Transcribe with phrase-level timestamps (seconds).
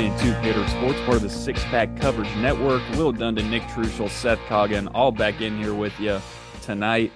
[0.00, 2.80] Welcome into Gator Sports, part of the Six Pack Coverage Network.
[2.92, 6.22] Will Dundon, Nick Trushel, Seth Coggin, all back in here with you
[6.62, 7.12] tonight.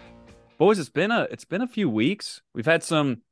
[0.59, 2.43] Boys, it's been a it's been a few weeks.
[2.53, 3.23] We've had some.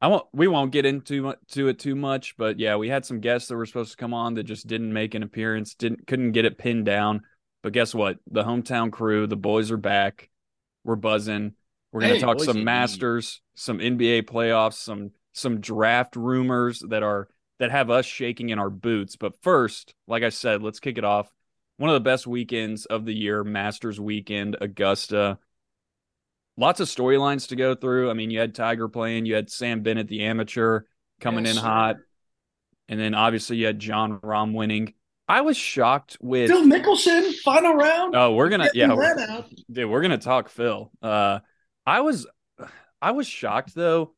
[0.00, 0.26] I won't.
[0.32, 3.56] We won't get into to it too much, but yeah, we had some guests that
[3.56, 5.76] were supposed to come on that just didn't make an appearance.
[5.76, 7.20] Didn't couldn't get it pinned down.
[7.62, 8.18] But guess what?
[8.28, 10.30] The hometown crew, the boys are back.
[10.82, 11.52] We're buzzing.
[11.92, 12.64] We're gonna Hey, talk some.
[12.64, 17.28] Masters, some NBA playoffs, some some draft rumors that are
[17.60, 19.14] that have us shaking in our boots.
[19.14, 21.30] But first, like I said, let's kick it off.
[21.76, 25.38] One of the best weekends of the year, Masters weekend, Augusta.
[26.56, 28.10] Lots of storylines to go through.
[28.10, 30.80] I mean, you had Tiger playing, you had Sam Bennett, the amateur,
[31.20, 31.96] coming Yes, in hot.
[32.88, 34.94] And then obviously you had Jon Rahm winning.
[35.28, 38.16] I was shocked with Phil Mickelson, final round.
[38.16, 40.90] Oh, we're gonna yeah, we're- dude, we're gonna talk Phil.
[41.00, 41.38] Uh,
[41.86, 42.26] I was,
[43.00, 44.12] I was shocked though.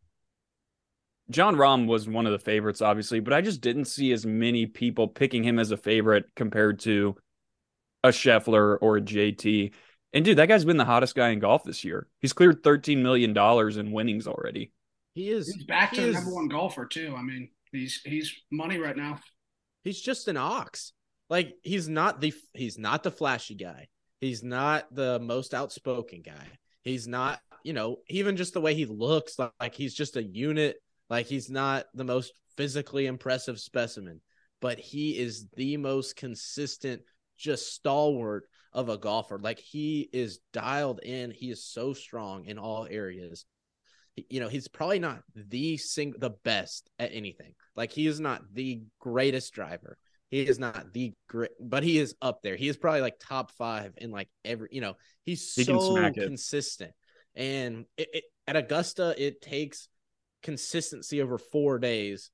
[1.32, 4.66] Jon Rahm was one of the favorites, obviously, but I just didn't see as many
[4.66, 7.16] people picking him as a favorite compared to
[8.04, 9.72] a Scheffler or a JT.
[10.12, 12.06] And dude, that guy's been the hottest guy in golf this year.
[12.20, 14.72] He's cleared thirteen million dollars in winnings already.
[15.14, 17.14] He is He's back he to the is- number one golfer too.
[17.16, 19.18] I mean, he's he's money right now.
[19.84, 20.92] He's just an ox.
[21.30, 23.88] Like he's not the he's not the flashy guy.
[24.20, 26.46] He's not the most outspoken guy.
[26.82, 30.22] He's not, you know, even just the way he looks like, like he's just a
[30.22, 30.76] unit.
[31.12, 34.22] Like he's not the most physically impressive specimen,
[34.62, 37.02] but he is the most consistent,
[37.36, 39.38] just stalwart of a golfer.
[39.38, 41.30] Like he is dialed in.
[41.30, 43.44] He is so strong in all areas.
[44.30, 47.52] You know, he's probably not the sing the best at anything.
[47.76, 49.98] Like he is not the greatest driver.
[50.30, 52.56] He is not the great, but he is up there.
[52.56, 54.70] He is probably like top five in like every.
[54.72, 56.26] You know, he's He so smack it.
[56.26, 56.92] consistent.
[57.34, 59.88] And it, it, at Augusta, it takes
[60.42, 62.30] consistency over four days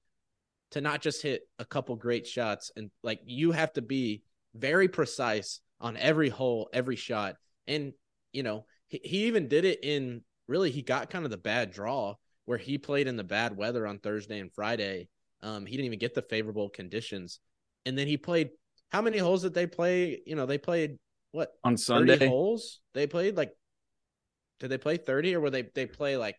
[0.70, 4.22] to not just hit a couple great shots and like you have to be
[4.54, 7.36] very precise on every hole, every shot.
[7.66, 7.92] And
[8.32, 11.70] you know, he, he even did it in really he got kind of the bad
[11.70, 12.14] draw
[12.44, 15.08] where he played in the bad weather on Thursday and Friday.
[15.42, 17.40] Um, he didn't even get the favorable conditions.
[17.86, 18.50] And then he played
[18.90, 20.20] how many holes did they play?
[20.26, 20.98] You know, they played
[21.32, 22.80] what On Sunday, holes?
[22.94, 23.52] They played like
[24.60, 26.36] did they play 30 or were they they play like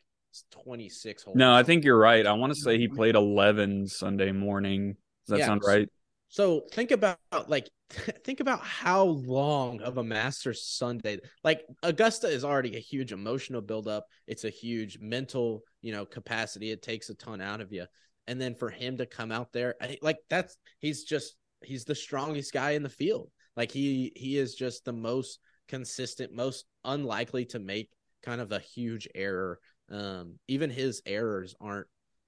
[0.52, 1.38] 26 holes?
[1.38, 2.26] no, I think you're right.
[2.26, 2.96] I want to say he mm-hmm.
[2.96, 4.96] played eleven Sunday morning.
[5.26, 5.46] Does that Yeah.
[5.48, 5.90] sound right?
[6.30, 7.18] So think about
[7.48, 7.70] like
[8.24, 11.20] think about how long of a Masters Sunday.
[11.44, 14.06] Like Augusta is already a huge emotional buildup.
[14.28, 16.72] It's a huge mental, you know, capacity.
[16.72, 17.86] It takes a ton out of you.
[18.28, 22.54] And then for him to come out there, like that's he's just he's the strongest
[22.54, 23.32] guy in the field.
[23.58, 27.90] Like he he is just the most consistent, most unlikely to make
[28.22, 29.60] kind of a huge error.
[29.92, 31.88] Um, even his errors aren't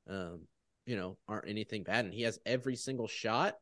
[0.09, 0.41] um,
[0.85, 2.05] you know, aren't anything bad.
[2.05, 3.55] And he has every single shot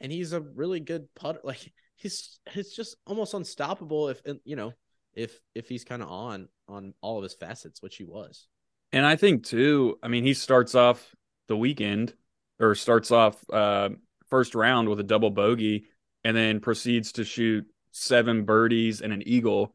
[0.00, 1.40] and he's a really good putter.
[1.44, 4.72] Like he's he's just almost unstoppable if you know
[5.14, 8.46] if if he's kind of on on all of his facets, which he was.
[8.92, 11.14] And I think too, I mean, he starts off
[11.48, 12.14] the weekend
[12.60, 13.90] or starts off uh,
[14.28, 15.86] first round with a double bogey
[16.24, 19.74] and then proceeds to shoot seven birdies and an eagle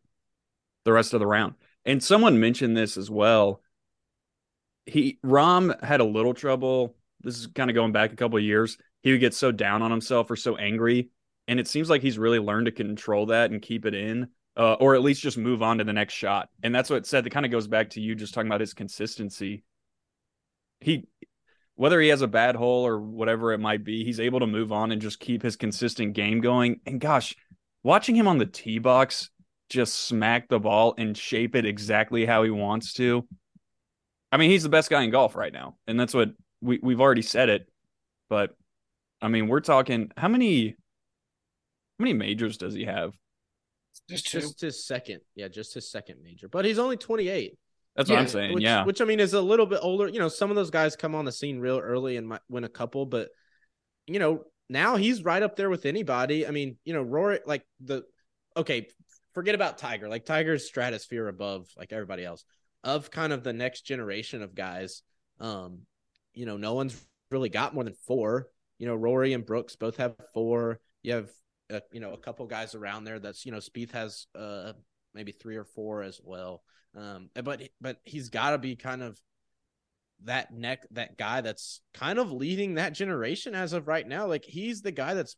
[0.86, 1.56] the rest of the round.
[1.86, 3.62] And someone mentioned this as well.
[4.86, 6.96] He Rahm had a little trouble.
[7.22, 8.78] This is kind of going back a couple years.
[9.03, 11.09] He would get so down on himself or so angry,
[11.47, 14.28] and it seems like he's really learned to control that and keep it in,
[14.58, 16.50] uh, or at least just move on to the next shot.
[16.64, 17.24] And that's what it said.
[17.24, 19.64] That kind of goes back to you just talking about his consistency.
[20.80, 21.08] He,
[21.75, 24.72] whether he has a bad hole or whatever it might be, he's able to move
[24.72, 26.80] on and just keep his consistent game going.
[26.86, 27.36] And gosh,
[27.84, 29.30] watching him on the tee box
[29.70, 33.28] just smack the ball and shape it exactly how he wants to.
[34.31, 36.30] I mean, he's the best guy in golf right now, and that's what
[36.62, 37.68] we we've already said it.
[38.30, 38.56] But
[39.22, 43.14] I mean, we're talking how many how many majors does he have?
[44.09, 44.32] Just.
[44.32, 46.47] Just his second, yeah, just his second major.
[46.47, 47.58] But he's only 28.
[47.96, 48.53] That's what I'm saying.
[48.53, 48.85] which, yeah.
[48.85, 50.08] which I mean is a little bit older.
[50.08, 52.64] You know, some of those guys come on the scene real early and might win
[52.64, 53.29] a couple, but
[54.08, 56.47] you know, now he's right up there with anybody.
[56.47, 58.03] I mean, you know, Rory, like the
[58.56, 58.88] okay,
[59.34, 60.08] forget about Tiger.
[60.08, 62.46] Like Tiger's stratosphere above like everybody else
[62.84, 65.04] of kind of the next generation of guys.
[65.40, 65.82] Um,
[66.34, 67.00] you know, no one's
[67.30, 68.48] really got more than four.
[68.78, 70.80] You know, Rory and Brooks both have four.
[71.04, 71.30] You have
[71.72, 73.20] uh, you know a couple guys around there.
[73.20, 74.74] That's you know, Spieth has uh
[75.14, 76.64] maybe three or four as well.
[76.96, 79.20] Um, but but he's got to be kind of
[80.24, 84.28] that neck that guy that's kind of leading that generation as of right now.
[84.28, 85.36] Like he's the guy that's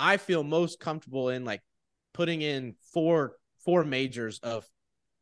[0.00, 1.62] I feel most comfortable in like
[2.12, 4.66] putting in four four majors of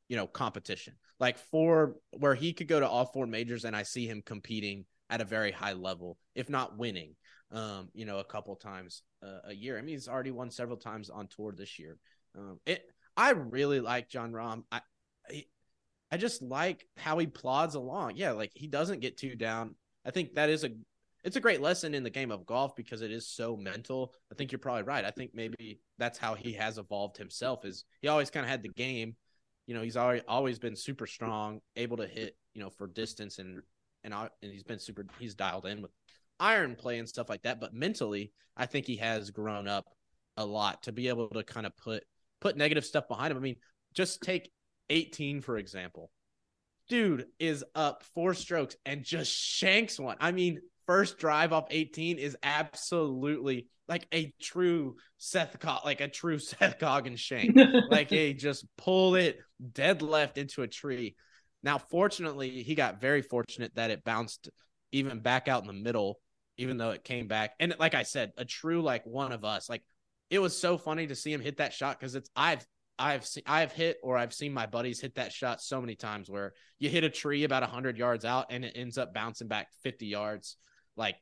[0.09, 0.95] you know competition.
[1.23, 4.87] Like four where he could go to all four majors and I see him competing
[5.09, 7.15] at a very high level, if not winning.
[7.53, 9.79] Um, you know, a couple times uh, a year.
[9.79, 11.97] I mean, he's already won several times on tour this year.
[12.37, 12.83] Um, it.
[13.17, 14.65] I really like Jon Rahm.
[14.73, 14.81] I,
[15.31, 15.45] I,
[16.11, 18.17] I just like how he plods along.
[18.17, 19.77] Yeah, like he doesn't get too down.
[20.05, 20.71] I think that is a
[21.23, 24.13] it's a great lesson in the game of golf because it is so mental.
[24.33, 25.05] I think you're probably right.
[25.05, 27.65] I think maybe that's how he has evolved himself.
[27.65, 29.15] Is he always kind of had the game,
[29.73, 33.39] you know, he's always always been super strong, able to hit, you know, for distance
[33.39, 33.63] and
[34.05, 35.07] and and he's been super.
[35.19, 35.91] He's dialed in with
[36.39, 37.59] iron play and stuff like that.
[37.59, 39.87] But mentally, I think he has grown up
[40.37, 42.05] a lot to be able to kind of put
[42.39, 43.39] put negative stuff behind him.
[43.39, 43.57] I mean,
[43.95, 44.53] just take
[44.91, 46.11] 18 for example.
[46.91, 50.19] Dude is up four strokes and just shanks one.
[50.21, 56.08] I mean, first drive off 18 is absolutely like a true Seth Co- like a
[56.08, 57.56] true Seth Goggins shank.
[57.90, 59.38] like a just pull it
[59.73, 61.17] dead left into a tree.
[61.62, 64.49] Now, fortunately, he got very fortunate that it bounced
[64.90, 66.19] even back out in the middle,
[66.56, 67.52] even though it came back.
[67.61, 69.69] And like I said, a true like one of us.
[69.69, 69.82] Like
[70.31, 72.67] it was so funny to see him hit that shot because it's I've
[72.99, 76.31] I've seen I've hit or I've seen my buddies hit that shot so many times
[76.31, 79.69] where you hit a tree about hundred yards out and it ends up bouncing back
[79.82, 80.56] fifty yards
[80.97, 81.17] like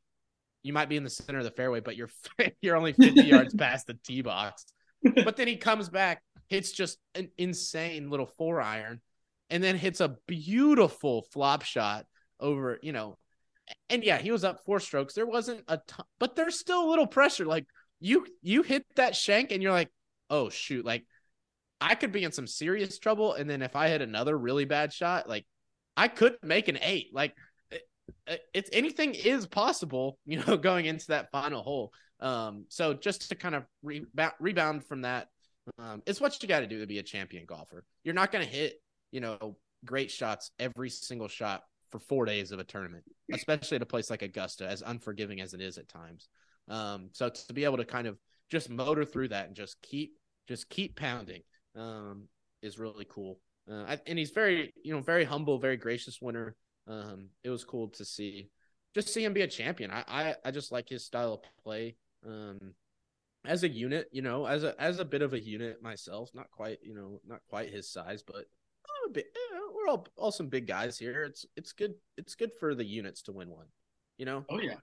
[0.63, 2.11] you might be in the center of the fairway, but you're
[2.61, 4.65] you're only 50 yards past the tee box.
[5.03, 9.01] But then he comes back, hits just an insane little four iron,
[9.49, 12.05] and then hits a beautiful flop shot
[12.39, 13.17] over, you know.
[13.89, 15.15] And yeah, he was up four strokes.
[15.15, 17.47] There wasn't a ton, but there's still a little pressure.
[17.47, 17.65] Like
[17.99, 19.91] you you hit that shank and you're like,
[20.29, 21.07] oh shoot, like
[21.81, 23.33] I could be in some serious trouble.
[23.33, 25.47] And then if I hit another really bad shot, like
[25.97, 27.09] I could make an eight.
[27.13, 27.35] Like
[28.55, 31.93] it's anything is possible, you know, going into that final hole.
[32.21, 35.29] Um, so just to kind of rebound, rebound from that,
[35.79, 37.85] um, it's what you got to do to be a champion golfer.
[38.05, 38.75] You're not going to hit,
[39.13, 43.83] you know, great shots every single shot for four days of a tournament, especially at
[43.83, 46.29] a place like Augusta, as unforgiving as it is at times.
[46.69, 48.19] Um, so to be able to kind of
[48.51, 50.13] just motor through that and just keep,
[50.49, 51.43] just keep pounding,
[51.77, 52.29] um,
[52.63, 53.41] is really cool.
[53.71, 56.57] Uh, and he's very, you know, very humble, very gracious winner.
[56.91, 58.51] Um, it was cool to see,
[58.95, 59.93] just see him be a champion.
[59.93, 61.97] I, I, I just like his style of play.
[62.27, 62.75] Um,
[63.45, 66.51] as a unit, you know, as a as a bit of a unit myself, not
[66.51, 69.27] quite, you know, not quite his size, but I'm a bit.
[69.35, 71.25] You know, we're all all some big guys here.
[71.25, 71.95] It's it's good.
[72.19, 73.67] It's good for the units to win one.
[74.19, 74.45] You know.
[74.51, 74.77] Oh yeah.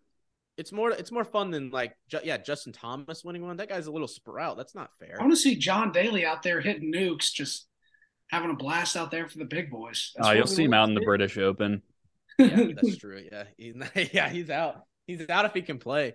[0.58, 3.58] It's more it's more fun than like ju- yeah Justin Thomas winning one.
[3.58, 4.58] That guy's a little sprout.
[4.58, 5.18] That's not fair.
[5.20, 7.68] I want to see John Daly out there hitting nukes, just
[8.32, 10.14] having a blast out there for the big boys.
[10.16, 11.84] That's oh, you'll see him out in the British Open
[12.38, 13.24] yeah, that's true.
[13.32, 13.76] Yeah, he's
[14.14, 14.82] yeah he's out.
[15.06, 16.14] He's out if he can play.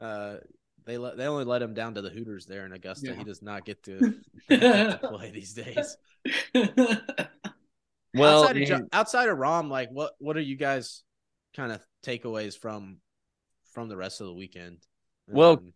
[0.00, 0.36] Uh,
[0.84, 3.08] they let they only let him down to the Hooters there in Augusta.
[3.08, 3.14] Yeah.
[3.14, 3.98] He does not get to,
[4.50, 5.96] to play these days.
[8.14, 11.02] well, outside of, outside of Rahm, like what what are you guys
[11.56, 12.98] kind of takeaways from
[13.72, 14.78] from the rest of the weekend?
[15.28, 15.72] Well, um,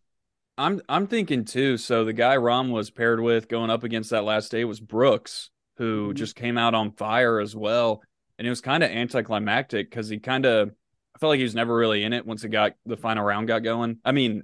[0.58, 1.76] I'm I'm thinking too.
[1.76, 5.50] So the guy Rahm was paired with going up against that last day was Brooks,
[5.76, 6.16] who mm-hmm.
[6.16, 8.02] just came out on fire as well
[8.38, 10.70] and it was kind of anticlimactic because he kind of
[11.14, 13.48] I felt like he was never really in it once it got the final round
[13.48, 13.98] got going.
[14.04, 14.42] I mean,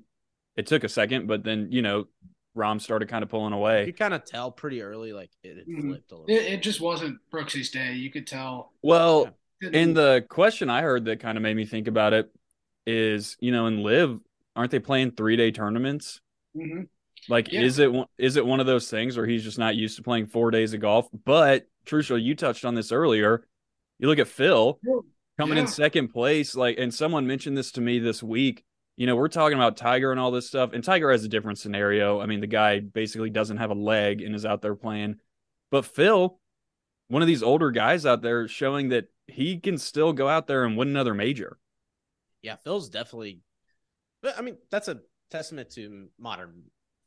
[0.56, 2.06] it took a second, but then you know,
[2.56, 3.86] Rahm started kind of pulling away.
[3.86, 5.90] You kind of tell pretty early, like it, it mm-hmm.
[5.90, 6.34] flipped a little.
[6.34, 7.92] It, it, just wasn't Brooksy's day.
[7.94, 8.72] You could tell.
[8.82, 9.28] Well,
[9.60, 9.70] yeah.
[9.70, 12.30] in the question I heard that kind of made me think about it
[12.86, 14.20] is, you know, in LIV,
[14.56, 16.20] aren't they playing three day tournaments?
[16.56, 16.82] Mm-hmm.
[17.28, 17.60] Like, yeah.
[17.60, 20.26] is it is it one of those things where he's just not used to playing
[20.26, 21.08] four days of golf?
[21.24, 23.46] But Trushel, you touched on this earlier
[24.02, 24.80] you look at Phil
[25.38, 25.62] coming yeah.
[25.62, 28.64] in second place, like, and someone mentioned this to me this week.
[28.96, 31.58] You know, we're talking about Tiger and all this stuff, and Tiger has a different
[31.58, 32.20] scenario.
[32.20, 35.16] I mean, the guy basically doesn't have a leg and is out there playing.
[35.70, 36.38] But Phil,
[37.08, 40.64] one of these older guys out there, showing that he can still go out there
[40.64, 41.58] and win another major.
[42.42, 43.40] Yeah, Phil's definitely.
[44.36, 44.98] I mean, that's a
[45.30, 46.64] testament to modern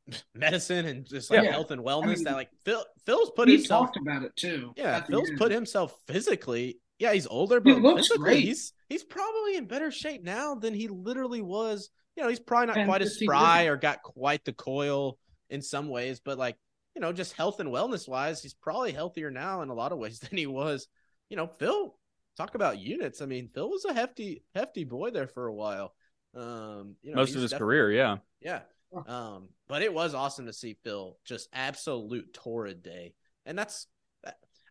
[0.33, 1.51] medicine and just like yeah.
[1.51, 2.03] health and wellness.
[2.03, 4.73] I mean, that like Phil, Phil's put he himself talked about it too.
[4.77, 8.43] Yeah, Phil's put himself physically yeah, he's older, but he looks great.
[8.43, 11.89] He's he's probably in better shape now than he literally was.
[12.15, 15.17] You know, he's probably not quite as spry or got quite the coil
[15.49, 16.55] in some ways, but like
[16.95, 19.97] you know, just health and wellness wise, he's probably healthier now in a lot of
[19.97, 20.87] ways than he was.
[21.29, 21.95] You know, Phil.
[22.37, 23.21] Talk about units.
[23.21, 25.93] I mean, Phil was a hefty, hefty boy there for a while.
[26.35, 28.59] Um, you know, most of his career, yeah, yeah.
[29.07, 33.13] Um, but it was awesome to see Phil just absolute torrid day,
[33.45, 33.87] and that's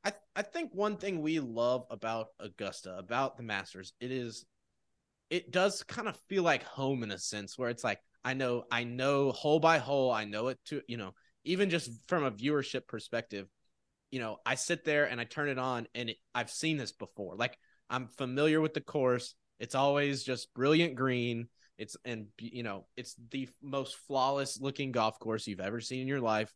[0.05, 4.45] I I think one thing we love about Augusta, about the Masters, it is
[5.31, 8.65] it does kind of feel like home in a sense where it's like I know
[8.71, 12.31] I know hole by hole, I know it to, you know, even just from a
[12.31, 13.49] viewership perspective,
[14.11, 16.93] you know, I sit there and I turn it on and it, I've seen this
[16.93, 17.37] before.
[17.37, 17.59] Like
[17.91, 19.35] I'm familiar with the course.
[19.59, 21.49] It's always just brilliant green.
[21.79, 26.09] It's and you know it's the most flawless looking golf course you've ever seen in
[26.09, 26.53] your life,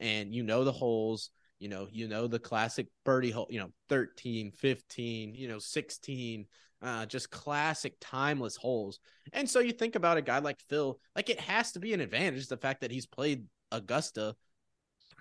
[0.00, 1.30] and you know the holes.
[1.62, 3.46] You know, you know the classic birdie hole.
[3.48, 6.46] You know, 13, 15, you know, 16.
[6.82, 8.98] Uh, just classic timeless holes.
[9.32, 12.00] And so you think about a guy like Phil, like it has to be an
[12.00, 14.34] advantage the fact that he's played Augusta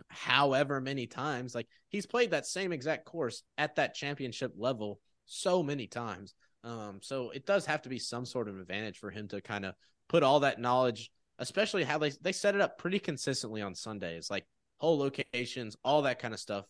[0.07, 1.53] however many times.
[1.53, 6.33] Like he's played that same exact course at that championship level so many times.
[6.63, 9.65] Um, so it does have to be some sort of advantage for him to kind
[9.65, 9.75] of
[10.09, 14.29] put all that knowledge, especially how they they set it up pretty consistently on Sundays,
[14.29, 14.45] like
[14.81, 16.65] whole locations, all that kind of stuff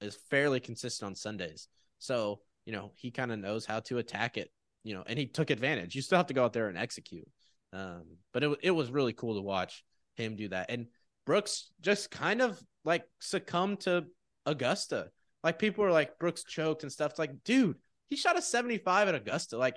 [0.00, 1.68] is fairly consistent on Sundays.
[1.98, 4.50] So you know he kind of knows how to attack it,
[4.84, 5.94] you know, and he took advantage.
[5.94, 7.28] You still have to go out there and execute.
[7.72, 10.86] Um, but it it was really cool to watch him do that, and
[11.26, 14.06] Brooks just kind of like succumbed to
[14.46, 15.10] Augusta.
[15.42, 17.10] Like people were like Brooks choked and stuff.
[17.10, 17.76] It's like, dude,
[18.08, 19.58] he shot a 75 at Augusta.
[19.58, 19.76] Like,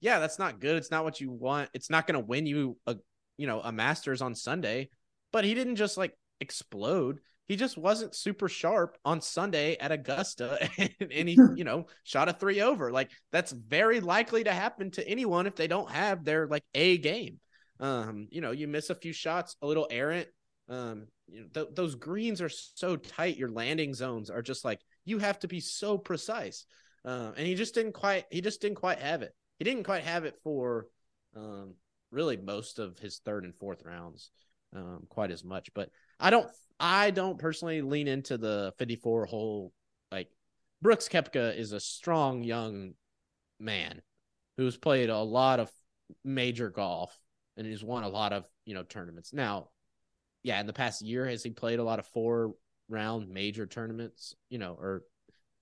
[0.00, 0.76] yeah, that's not good.
[0.76, 1.70] It's not what you want.
[1.72, 2.96] It's not going to win you a
[3.36, 4.90] you know a Masters on Sunday.
[5.32, 7.20] But he didn't just like explode.
[7.46, 12.28] He just wasn't super sharp on Sunday at Augusta, and, and he you know shot
[12.28, 12.92] a three over.
[12.92, 16.98] Like that's very likely to happen to anyone if they don't have their like a
[16.98, 17.40] game.
[17.80, 20.28] Um, you know, you miss a few shots, a little errant.
[20.68, 23.36] Um, you know, th- those greens are so tight.
[23.36, 26.66] Your landing zones are just like you have to be so precise.
[27.04, 29.32] Uh, and he just didn't quite he just didn't quite have it.
[29.58, 30.86] He didn't quite have it for
[31.36, 31.74] um,
[32.10, 34.30] really most of his third and fourth rounds
[34.74, 35.72] um, quite as much.
[35.74, 36.48] But I don't
[36.80, 39.72] I don't personally lean into the 54 hole
[40.12, 40.28] like
[40.80, 42.94] Brooks Koepka is a strong young
[43.58, 44.02] man
[44.56, 45.70] who's played a lot of
[46.24, 47.16] major golf
[47.56, 49.32] and he's won a lot of, you know, tournaments.
[49.32, 49.70] Now,
[50.42, 52.54] yeah, in the past year has he played a lot of four
[52.88, 55.02] round major tournaments, you know, or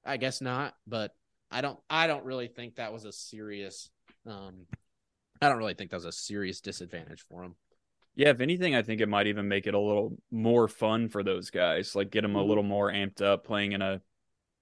[0.04, 1.12] I guess not, but
[1.50, 3.88] I don't I don't really think that was a serious
[4.26, 4.66] um
[5.40, 7.54] I don't really think that was a serious disadvantage for him.
[8.16, 11.22] Yeah, if anything, I think it might even make it a little more fun for
[11.22, 11.94] those guys.
[11.94, 12.48] Like get them a mm-hmm.
[12.48, 14.00] little more amped up playing in a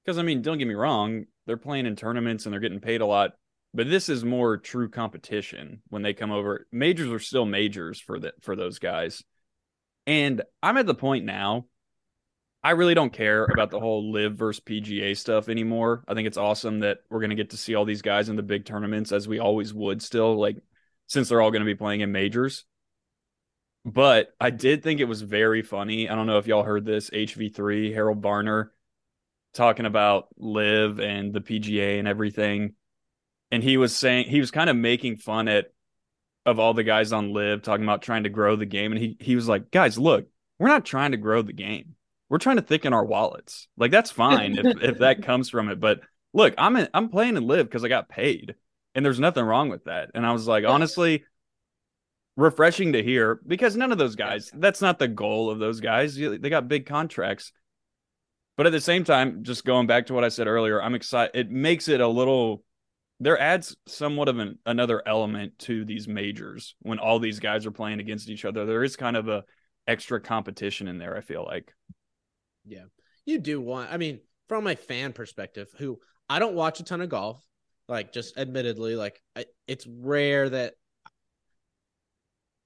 [0.05, 3.01] because I mean, don't get me wrong, they're playing in tournaments and they're getting paid
[3.01, 3.33] a lot,
[3.73, 6.67] but this is more true competition when they come over.
[6.73, 9.23] Majors are still majors for the for those guys.
[10.07, 11.67] And I'm at the point now
[12.65, 16.03] I really don't care about the whole LIV versus PGA stuff anymore.
[16.09, 18.37] I think it's awesome that we're going to get to see all these guys in
[18.37, 20.57] the big tournaments as we always would still, like
[21.07, 22.65] since they're all going to be playing in majors.
[23.85, 26.09] But I did think it was very funny.
[26.09, 28.73] I don't know if y'all heard this HV3, Harold Varner
[29.53, 32.75] talking about LIV and the PGA and everything.
[33.51, 35.73] And he was saying he was kind of making fun at
[36.47, 38.93] of all the guys on LIV talking about trying to grow the game.
[38.93, 40.27] And he he was like, guys, look,
[40.59, 41.95] we're not trying to grow the game
[42.29, 43.69] we're trying to thicken our wallets.
[43.77, 45.81] Like that's fine if, if that comes from it.
[45.81, 46.01] But
[46.33, 48.55] look, I'm in, I'm playing to LIV because I got paid,
[48.95, 50.11] and there's nothing wrong with that.
[50.15, 51.25] And I was like, honestly,
[52.37, 54.51] refreshing to hear because none of those guys.
[54.55, 56.17] That's not the goal of those guys.
[56.17, 57.53] They got big contracts.
[58.57, 61.35] But at the same time, just going back to what I said earlier, I'm excited.
[61.35, 62.63] It makes it a little.
[63.21, 67.71] There adds somewhat of an, another element to these majors when all these guys are
[67.71, 68.67] playing against each other.
[68.67, 69.45] There is kind of a
[69.87, 71.17] extra competition in there.
[71.17, 71.73] I feel like.
[72.65, 72.85] Yeah.
[73.27, 75.99] You do want, I mean, from a fan perspective, who
[76.29, 77.43] I don't watch a ton of golf,
[77.89, 80.75] like just admittedly, like I, it's rare that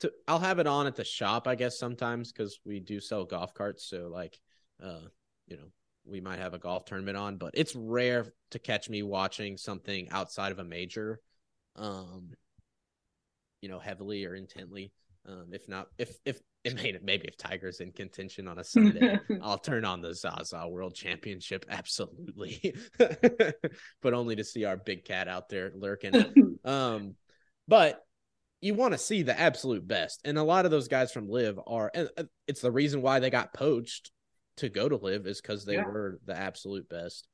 [0.01, 3.25] to, I'll have it on at the shop, I guess, sometimes because we do sell
[3.25, 3.85] golf carts.
[3.85, 4.39] So, like,
[4.83, 5.09] uh,
[5.47, 5.71] you know,
[6.05, 10.09] we might have a golf tournament on, but it's rare to catch me watching something
[10.11, 11.21] outside of a major,
[11.77, 12.31] um,
[13.61, 14.93] you know, heavily or intently.
[15.27, 19.19] Um, if not, if if it made maybe if Tiger's in contention on a Sunday,
[19.43, 25.29] I'll turn on the Zaza World Championship, absolutely, but only to see our big cat
[25.29, 26.59] out there lurking.
[26.65, 27.15] um,
[27.67, 28.03] but
[28.61, 31.61] you want to see the absolute best, and a lot of those guys from LIV
[31.67, 34.11] are, and uh, it's the reason why they got poached
[34.57, 35.85] to go to LIV is because they yeah.
[35.85, 37.29] were the absolute best.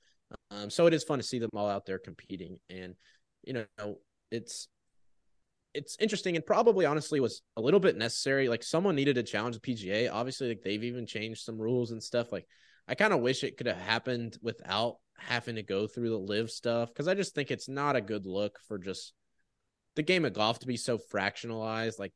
[0.51, 2.95] Um, so it is fun to see them all out there competing, and
[3.43, 3.99] you know,
[4.31, 4.69] it's
[5.75, 8.49] it's interesting and probably honestly was a little bit necessary.
[8.49, 10.11] Like someone needed to challenge the PGA.
[10.11, 12.31] Obviously, like they've even changed some rules and stuff.
[12.31, 12.47] Like
[12.87, 16.51] I kind of wish it could have happened without having to go through the LIV
[16.51, 19.13] stuff because I just think it's not a good look for just
[19.97, 21.99] the game of golf to be so fractionalized.
[21.99, 22.13] Like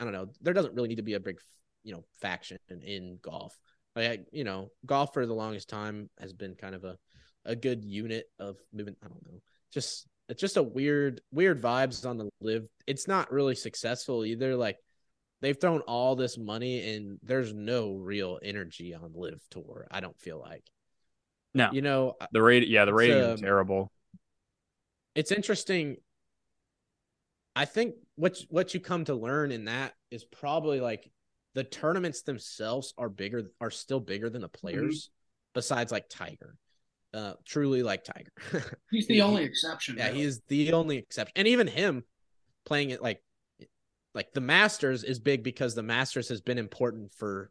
[0.00, 1.38] I don't know, there doesn't really need to be a big
[1.82, 3.56] you know faction in golf.
[3.96, 6.96] Like you know, golf for the longest time has been kind of a
[7.44, 8.98] a good unit of movement.
[9.02, 9.40] I don't know,
[9.72, 12.66] just it's just a weird weird vibes on the LIV.
[12.86, 14.78] it's not really successful either like
[15.40, 20.18] they've thrown all this money and there's no real energy on LIV tour i don't
[20.18, 20.64] feel like
[21.54, 23.90] no you know the rate yeah the rating um, is terrible
[25.14, 25.96] it's interesting
[27.56, 31.10] I think what what you come to learn in that is probably like
[31.54, 34.60] the tournaments themselves are bigger are still bigger than the Mm-hmm.
[34.66, 35.10] players
[35.54, 36.56] besides like Tiger.
[37.12, 38.32] Uh truly like Tiger.
[38.90, 39.96] He's the He- only exception.
[39.98, 40.18] yeah, really.
[40.18, 41.32] he is the only exception.
[41.36, 42.02] And even him
[42.66, 43.22] playing it like
[44.14, 47.50] like the Masters is big because the Masters has been important for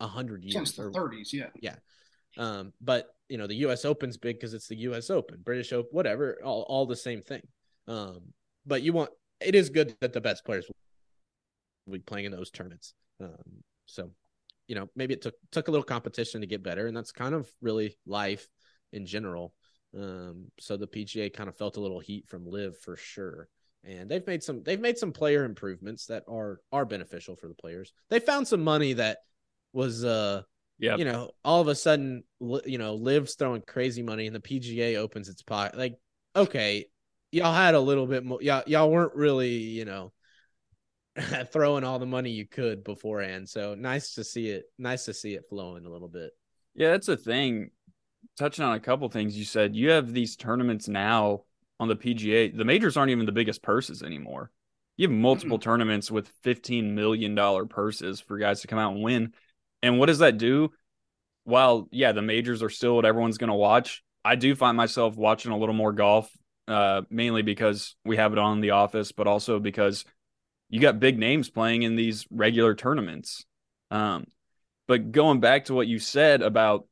[0.00, 0.54] a hundred years.
[0.54, 1.32] since the or- 30s.
[1.60, 1.74] Yeah.
[2.38, 5.88] um, but you know, the US Open's big because it's the US Open, British Open,
[5.92, 7.42] whatever, all, all the same thing.
[7.86, 8.32] Um,
[8.66, 10.66] but you want it is good that the best players
[11.86, 12.94] will be playing in those tournaments.
[13.20, 14.10] Um, so
[14.66, 17.34] you know, maybe it took took a little competition to get better, and that's kind
[17.34, 18.46] of really life
[18.92, 19.52] in general.
[19.96, 23.48] Um, so the PGA kind of felt a little heat from LIV for sure.
[23.82, 27.54] And they've made some they've made some player improvements that are are beneficial for the
[27.54, 27.92] players.
[28.10, 29.18] They found some money that
[29.72, 30.42] was uh
[30.78, 30.96] Yeah.
[30.96, 32.22] you know, all of a sudden,
[32.64, 35.78] you know, LIV's throwing crazy money and the PGA opens its pocket.
[35.78, 35.96] Like,
[36.36, 36.86] okay,
[37.32, 38.40] y'all had a little bit more.
[38.42, 40.12] Y'all, y'all weren't really, you know,
[41.52, 43.48] throwing all the money you could beforehand.
[43.48, 44.64] So nice to see it.
[44.78, 46.32] Nice to see it flowing a little bit.
[46.74, 47.70] Yeah, that's a thing.
[48.38, 51.44] Touching on a couple things you said, you have these tournaments now
[51.78, 52.56] on the PGA.
[52.56, 54.50] The majors aren't even the biggest purses anymore.
[54.96, 59.32] You have multiple tournaments with $15 million purses for guys to come out and win.
[59.82, 60.72] And what does that do?
[61.44, 65.16] While, yeah, the majors are still what everyone's going to watch, I do find myself
[65.16, 66.30] watching a little more golf,
[66.70, 70.04] uh, mainly because we have it on the office, but also because
[70.68, 73.44] you got big names playing in these regular tournaments.
[73.90, 74.26] Um,
[74.86, 76.86] but going back to what you said about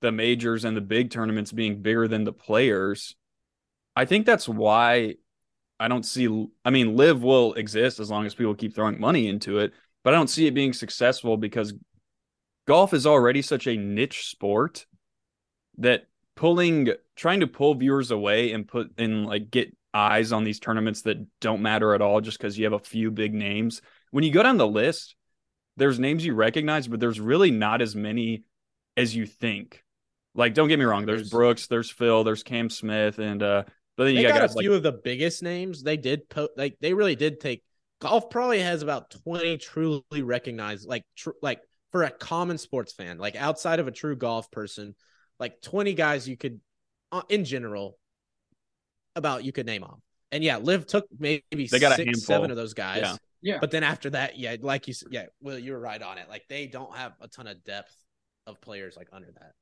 [0.00, 3.16] the majors and the big tournaments being bigger than the players,
[3.96, 5.16] I think that's why
[5.80, 6.46] I don't see.
[6.64, 9.72] I mean, LIV will exist as long as people keep throwing money into it,
[10.04, 11.74] but I don't see it being successful because
[12.68, 14.86] golf is already such a niche sport
[15.78, 20.60] that pulling, trying to pull viewers away and put in like get eyes on these
[20.60, 23.82] tournaments that don't matter at all just because you have a few big names.
[24.12, 25.16] When you go down the list,
[25.76, 28.44] there's names you recognize, but there's really not as many
[28.96, 29.84] as you think.
[30.34, 31.06] Like, don't get me wrong.
[31.06, 33.64] There's Brooks, there's Phil, there's Cam Smith, and uh,
[33.96, 35.82] but then you They got, got, a like few of the biggest names.
[35.82, 37.64] They did po- like they really did take
[38.00, 38.30] golf.
[38.30, 43.34] Probably has about twenty truly recognized like tr- like for a common sports fan, like
[43.34, 44.94] outside of a true golf person,
[45.40, 46.60] like twenty guys you could
[47.10, 47.98] Uh, in general
[49.16, 49.98] about you could name off.
[50.30, 53.00] And yeah, Liv took maybe They got six, seven of those guys.
[53.02, 53.16] Yeah.
[53.40, 53.58] Yeah.
[53.60, 56.28] But then after that, yeah, like you said, yeah, well, you were right on it.
[56.28, 57.94] Like they don't have a ton of depth
[58.46, 59.52] of players like under that.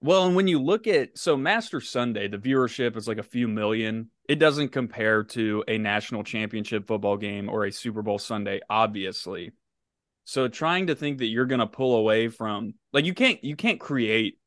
[0.00, 3.46] Well, and when you look at so Master Sunday, the viewership is like a few
[3.46, 4.10] million.
[4.28, 9.52] It doesn't compare to a national championship football game or a Super Bowl Sunday, obviously.
[10.24, 13.54] So trying to think that you're going to pull away from like you can't you
[13.54, 14.38] can't create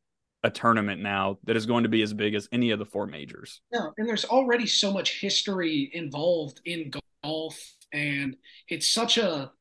[0.45, 3.07] a tournament now that is going to be as big as any of the four
[3.07, 3.61] majors.
[3.73, 6.91] No, and there's already so much history involved in
[7.23, 7.59] golf,
[7.91, 8.37] and
[8.69, 9.51] it's such a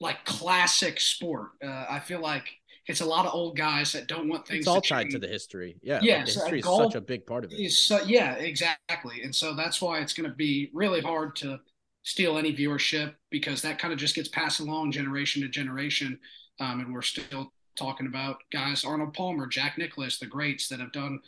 [0.00, 1.50] like classic sport.
[1.62, 2.44] Uh, I feel like
[2.86, 4.60] it's a lot of old guys that don't want things.
[4.60, 5.14] It's all to tied change.
[5.14, 5.76] to the history.
[5.82, 5.98] Yeah.
[6.02, 7.70] Yeah, like, the so, uh, history is such a big part of it.
[7.72, 11.58] so, yeah, exactly, and so that's why it's going to be really hard to
[12.04, 16.16] steal any viewership because that kind of just gets passed along generation to generation,
[16.60, 20.92] um, and we're still talking about guys Arnold Palmer, Jack Nicklaus, the greats that have
[20.92, 21.20] done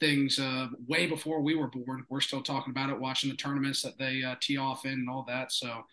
[0.00, 2.04] things uh, way before we were born.
[2.08, 5.10] We're still talking about it, watching the tournaments that they uh, tee off in and
[5.10, 5.52] all that.
[5.52, 5.84] So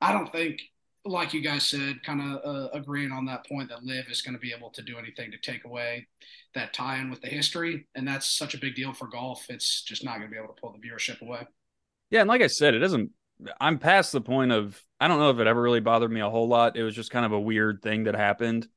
[0.00, 0.60] I don't think,
[1.04, 4.34] like you guys said, kind of uh, agreeing on that point that Liv is going
[4.34, 6.06] to be able to do anything to take away
[6.54, 9.46] that tie-in with the history, and that's such a big deal for golf.
[9.48, 11.46] It's just not going to be able to pull the viewership away.
[12.10, 13.10] Yeah, and like I said, it doesn't.
[13.60, 16.30] I'm past the point of I don't know if it ever really bothered me a
[16.30, 16.76] whole lot.
[16.76, 18.68] It was just kind of a weird thing that happened,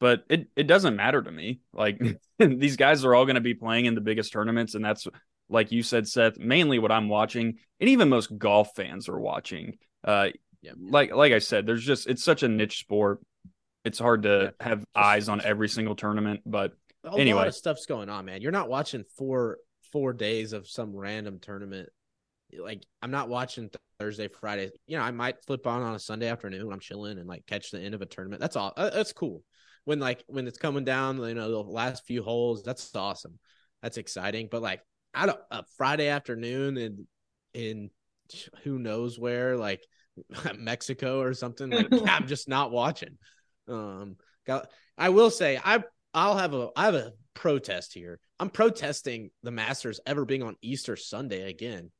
[0.00, 1.60] but it it doesn't matter to me.
[1.72, 2.00] Like
[2.38, 5.06] these guys are all going to be playing in the biggest tournaments, and that's
[5.48, 6.38] like you said, Seth.
[6.38, 9.78] Mainly what I'm watching, and even most golf fans are watching.
[10.04, 10.28] Uh,
[10.62, 10.72] Yeah.
[10.78, 13.20] like like I said, there's just it's such a niche sport.
[13.84, 14.66] It's hard to Yeah.
[14.66, 16.72] have eyes on every single tournament, but
[17.04, 17.38] A Anyway.
[17.38, 18.42] lot of stuff's going on, man.
[18.42, 19.58] You're not watching four
[19.92, 21.88] four days of some random tournament.
[22.58, 24.70] Like I'm not watching Thursday, Friday.
[24.86, 27.46] You know, I might flip on on a Sunday afternoon when I'm chilling and like
[27.46, 28.40] catch the end of a tournament.
[28.40, 28.72] That's all.
[28.76, 29.42] uh, That's cool.
[29.88, 32.62] When like when it's coming down, you know, the last few holes.
[32.62, 33.38] That's awesome.
[33.82, 34.48] That's exciting.
[34.50, 34.82] But like,
[35.14, 37.06] I don't a Friday afternoon and
[37.54, 37.88] in
[38.64, 39.82] who knows where, like
[40.58, 41.70] Mexico or something.
[41.70, 43.16] Like I'm just not watching.
[43.66, 48.20] Um, got, I will say I I'll have a I have a protest here.
[48.38, 51.90] I'm protesting the Masters ever being on Easter Sunday again.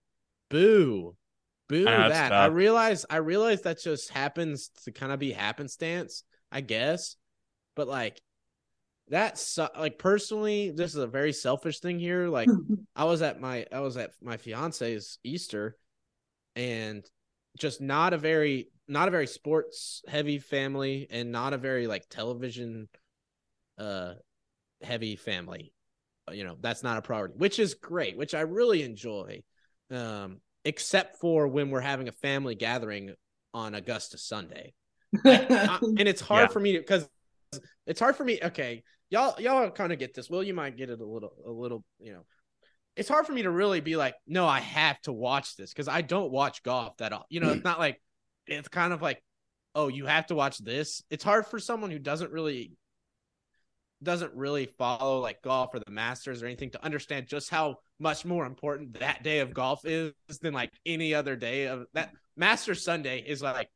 [0.51, 1.17] Boo.
[1.71, 2.33] Boo I that.
[2.33, 6.23] I realize I realize that just happens to kind of be happenstance,
[6.53, 7.17] I guess.
[7.79, 8.21] But like
[9.09, 12.29] that's like personally, this is a very selfish thing here.
[12.29, 12.49] Like
[12.97, 15.79] I was at my I was at my fiance's Easter
[16.57, 17.05] and
[17.57, 22.09] just not a very not a very sports heavy family and not a very like
[22.09, 22.89] television
[23.79, 24.15] uh
[24.83, 25.73] heavy family
[26.33, 29.43] you know that's not a priority which is great which i really enjoy
[29.91, 33.15] um except for when we're having a family gathering
[33.55, 34.73] on augusta sunday
[35.25, 36.53] I, and it's hard Yeah.
[36.53, 37.09] for me to because
[37.87, 40.29] it's hard for me okay y'all y'all kind of get this.
[40.29, 42.25] Will you might get it a little a little you know.
[42.97, 45.87] It's hard for me to really be like no i have to watch this because
[45.87, 48.03] i don't watch golf that all you know it's not like
[48.49, 49.23] it's kind of like
[49.75, 51.03] oh you have to watch this.
[51.11, 52.73] It's hard for someone who doesn't really
[54.03, 58.25] doesn't really follow like golf or the masters or anything to understand just how much
[58.25, 62.85] more important that day of golf is than like any other day of that masters
[62.85, 63.69] sunday is like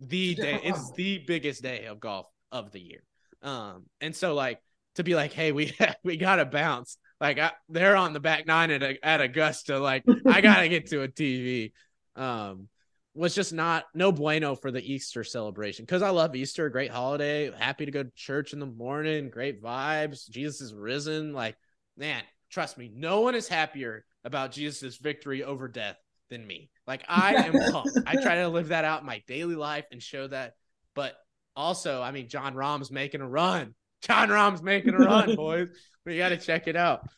[0.00, 3.02] the day it's the biggest day of golf of the year.
[3.42, 4.60] Um and so like
[4.94, 6.96] to be like hey we we gotta bounce.
[7.20, 9.78] Like I, they're on the back nine at, at augusta.
[9.78, 11.72] Like i gotta get to a tv
[12.14, 12.68] um
[13.14, 15.84] was just not no bueno for the easter celebration.
[15.84, 16.68] Because i love easter.
[16.68, 17.50] Great holiday.
[17.56, 19.30] Happy to go to church in the morning.
[19.30, 20.28] Great vibes.
[20.28, 21.32] Jesus is risen.
[21.32, 21.56] Like
[21.96, 25.96] man trust me no one is happier about jesus' victory over death
[26.30, 26.70] than me.
[26.86, 27.98] Like i am pumped.
[28.06, 30.54] I try to live that out in my daily life and show that.
[30.94, 31.14] But
[31.56, 35.68] also i mean jon Rahm's making a run jon Rahm's making a run boys
[36.04, 37.08] we got to check it out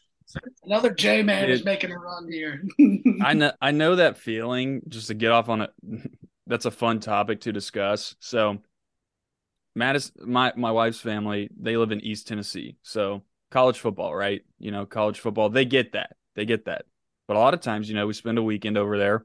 [0.64, 2.64] Another J man is making a run here.
[3.22, 5.70] I know I know that feeling just to get off on it.
[6.46, 8.16] That's a fun topic to discuss.
[8.20, 8.58] So
[9.78, 12.76] Mattis my my wife's family, they live in East Tennessee.
[12.82, 14.42] So college football, right?
[14.58, 16.16] You know, college football, they get that.
[16.36, 16.84] They get that.
[17.28, 19.24] But a lot of times, you know, we spend a weekend over there,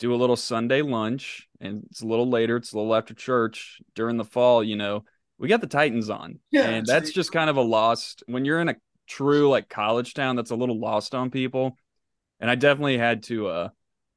[0.00, 3.80] do a little Sunday lunch, and it's a little later, it's a little after church
[3.94, 5.04] during the fall, you know,
[5.38, 6.40] we got the Titans on.
[6.50, 7.14] Yeah, and that's see.
[7.14, 10.56] just kind of a lost when you're in a true like college town, that's a
[10.56, 11.76] little lost on people.
[12.40, 13.68] And I definitely had to uh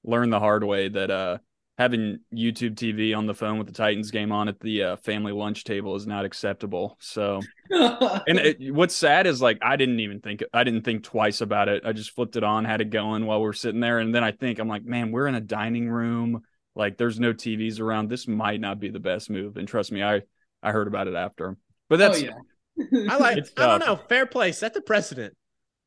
[0.03, 1.37] learn the hard way that uh
[1.77, 5.31] having YouTube TV on the phone with the Titans game on at the uh, family
[5.31, 6.97] lunch table is not acceptable.
[6.99, 11.41] So, and it, what's sad is like I didn't even think I didn't think twice
[11.41, 11.83] about it.
[11.85, 14.23] I just flipped it on, had it going while we are sitting there, and then
[14.23, 16.41] I think I'm like, man, we're in a dining room.
[16.75, 18.09] Like, there's no TVs around.
[18.09, 19.57] This might not be the best move.
[19.57, 20.21] And trust me, I
[20.61, 21.57] I heard about it after.
[21.89, 22.31] But oh that's yeah.
[23.09, 25.35] i like i don't know fair play set the precedent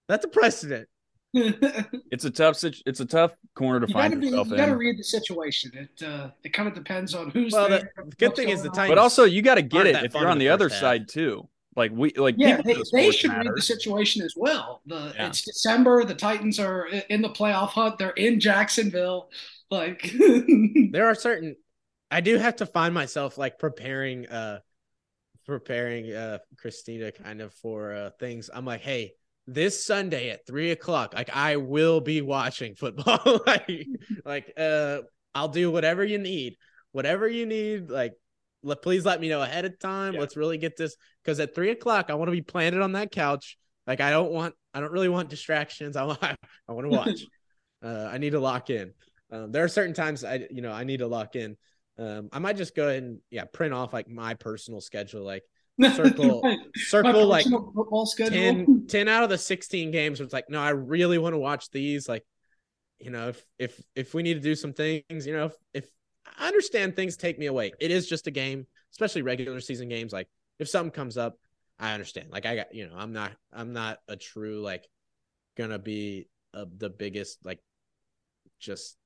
[0.07, 0.89] that's a precedent
[2.11, 4.57] it's a tough situ- it's a tough corner to you find gotta be, yourself you
[4.57, 5.71] gotta read the situation.
[5.75, 7.93] It uh, it kind of depends on who's Well, there.
[7.97, 8.75] the good thing is the on.
[8.75, 10.79] Titans- but also, you got to get it if you're on the the other half.
[10.79, 11.49] side too.
[11.75, 14.81] Like we like Yeah, they, they sports should read the situation as well.
[14.87, 15.29] The Yeah.
[15.29, 16.05] it's December.
[16.05, 17.99] The Titans are in the playoff hunt.
[17.99, 19.31] They're in Jacksonville.
[19.71, 20.11] Like
[20.93, 21.57] there are certain
[22.09, 24.61] i do have to find myself like preparing uh
[25.45, 29.13] preparing uh christina kind of for uh things i'm like hey
[29.47, 33.41] this sunday at three o'clock like i will be watching football.
[33.47, 33.87] Like
[34.25, 35.01] like uh
[35.35, 36.57] i'll do whatever you need.
[36.93, 38.15] Whatever you need like
[38.63, 40.15] let, please let me know ahead of time.
[40.15, 40.21] Yeah.
[40.21, 43.11] let's really get this because at three o'clock i want to be planted on that
[43.13, 43.57] couch.
[43.87, 45.97] Like i don't want i don't really want distractions.
[45.97, 46.37] I want i
[46.69, 47.21] want to watch.
[47.85, 48.95] Uh i need to lock in.
[49.31, 51.57] Um, there are certain times I, you know, I need to lock in.
[51.99, 55.43] Um, I might just go ahead and yeah, print off like my personal schedule, like
[55.95, 58.39] circle, My- my circle like football schedule.
[58.39, 60.21] 10, 10 out of the 16 games.
[60.21, 62.09] It's like, no, I really want to watch these.
[62.09, 62.25] Like,
[62.99, 65.91] you know, if, if, if we need to do some things, you know, if, if
[66.39, 70.13] I understand things take me away, it is just a game, especially regular season games.
[70.13, 71.39] Like if something comes up,
[71.79, 72.31] I understand.
[72.31, 74.89] Like I got, you know, I'm not, I'm not a true, like
[75.57, 77.61] gonna be a, the biggest, like
[78.59, 78.97] just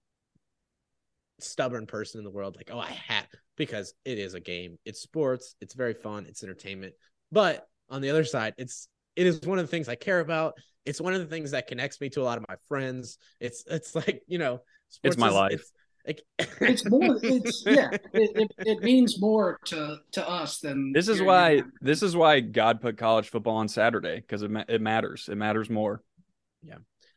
[1.43, 3.27] stubborn person in the world like oh i have
[3.61, 6.95] because it is a game it's sports it's very fun it's entertainment
[7.31, 10.55] but on the other side it's it is one of the things i care about
[10.87, 13.63] it's one of the things that connects me to a lot of my friends it's
[13.67, 15.53] it's like you know sports it's my is- life.
[15.53, 15.73] it's,
[16.07, 16.23] like,
[16.63, 17.19] it's more.
[17.23, 17.91] It's yeah.
[17.93, 22.17] It, it, it means more to to us than This is why your- this is
[22.17, 25.29] why God put college football on Saturday because it ma- it matters.
[25.31, 26.03] It matters more.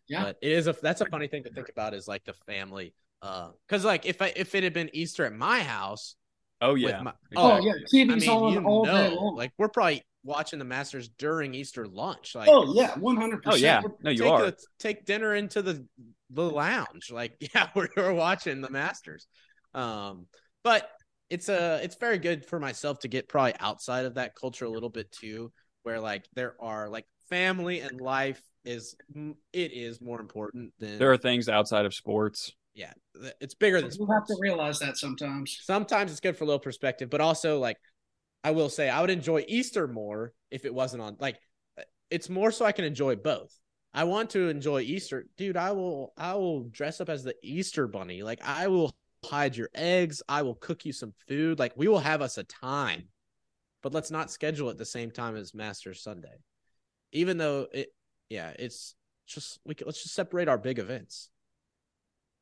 [0.09, 0.23] Yeah.
[0.23, 2.93] but it is a that's a funny thing to think about is like the family
[3.21, 6.15] uh because like if i if it had been easter at my house
[6.63, 7.01] Oh yeah.
[7.01, 7.81] my- Oh Exactly.
[7.91, 9.35] yeah, I mean, on you all day know, long.
[9.35, 12.35] like we're probably watching the Masters during Easter lunch.
[12.35, 13.63] Like, oh yeah, one hundred percent.
[13.63, 13.81] Oh yeah.
[14.01, 14.45] No, you take are.
[14.51, 15.85] the- take dinner into the
[16.29, 17.11] the lounge.
[17.11, 19.27] Like, yeah, we're, we're watching the Masters.
[19.73, 20.27] Um,
[20.63, 20.89] but
[21.29, 24.69] it's a it's very good for myself to get probably outside of that culture a
[24.69, 25.51] little bit too,
[25.83, 28.95] where like there are like family and life is
[29.51, 32.51] it is more important than There are things outside of sports.
[32.73, 32.93] Yeah,
[33.39, 35.59] it's bigger than You have to realize that sometimes.
[35.63, 37.77] sometimes it's good for a little perspective, but also like
[38.43, 41.37] I will say I would enjoy Easter more if it wasn't on like
[41.77, 43.57] uh, it's more so I can enjoy both.
[43.93, 45.55] I want to enjoy Easter, dude.
[45.55, 48.23] I will I will dress up as the Easter bunny.
[48.23, 50.21] Like I will hide your eggs.
[50.27, 51.59] I will cook you some food.
[51.59, 53.03] Like we will have us a time.
[53.83, 56.37] But let's not schedule it the same time as Master Sunday.
[57.11, 57.89] Even though it
[58.29, 58.95] yeah, it's
[59.27, 61.29] just we can, let's just separate our big events.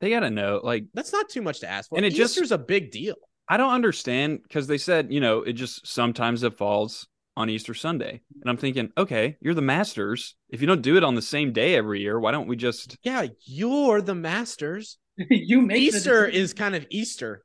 [0.01, 1.95] They got to know like That's not too much to ask for.
[1.97, 3.15] And it just- Easter's a big deal.
[3.47, 7.73] I don't understand because they said, you know, it just sometimes it falls on Easter
[7.73, 8.21] Sunday.
[8.41, 10.35] And I'm thinking, okay, you're the Masters.
[10.49, 12.97] If you don't do it on the same day every year, why don't we just
[13.03, 14.97] Yeah, you're the Masters.
[15.17, 16.41] you make Easter decision.
[16.41, 17.43] is kind of Easter.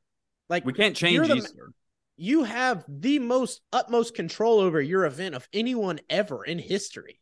[0.49, 1.71] Like we can't change You're the- Easter.
[2.15, 7.19] you have the most utmost control over your event of anyone ever in history.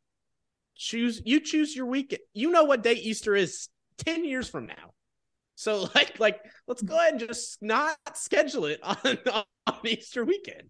[0.76, 2.22] Choose you choose your weekend.
[2.34, 3.70] You know what day Easter is
[4.00, 4.92] 10 years from now.
[5.56, 8.98] So like like let's go ahead and just not schedule it on,
[9.68, 10.70] on Easter weekend.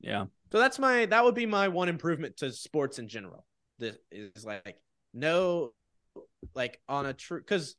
[0.00, 0.26] Yeah.
[0.50, 3.46] So that's my that would be my one improvement to sports in general.
[3.78, 4.76] This is like
[5.14, 5.72] no
[6.54, 7.76] like on a true because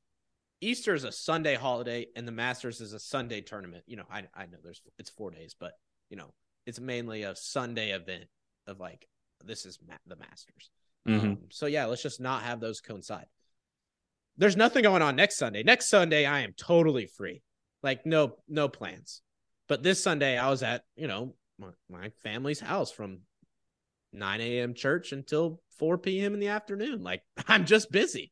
[0.62, 3.84] Easter is a Sunday holiday and the Masters is a Sunday tournament.
[3.86, 5.74] You know, I I know there's it's four days, but
[6.10, 6.34] you know
[6.66, 8.26] it's mainly a Sunday event
[8.68, 9.08] of like
[9.44, 10.72] this is ma- the Masters.
[11.08, 11.22] Mhm.
[11.22, 13.26] Um, so yeah, let's just not have those coincide.
[14.38, 15.64] There's nothing going on next Sunday.
[15.64, 17.42] Next Sunday, I am totally free.
[17.82, 19.22] Like no no plans.
[19.68, 23.20] But this Sunday, I was at you know my, my family's house from
[24.14, 24.74] 9 a.m.
[24.74, 26.34] church until 4 p.m.
[26.34, 27.04] in the afternoon.
[27.04, 28.32] Like I'm just busy,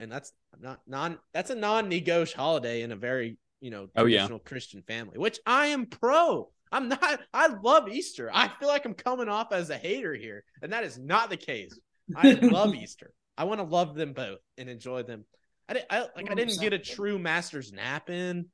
[0.00, 4.18] and that's not non that's a non-negotiable holiday in a very you know Oh, yeah.
[4.18, 6.50] traditional Christian family, which I am pro.
[6.72, 7.20] I'm not.
[7.34, 8.30] I love Easter.
[8.32, 11.36] I feel like I'm coming off as a hater here, and that is not the
[11.36, 11.78] case.
[12.16, 13.12] I love Easter.
[13.36, 15.24] I want to love them both and enjoy them.
[15.68, 16.30] I, didn't, I like.
[16.30, 18.46] I didn't get a true Masters nap in.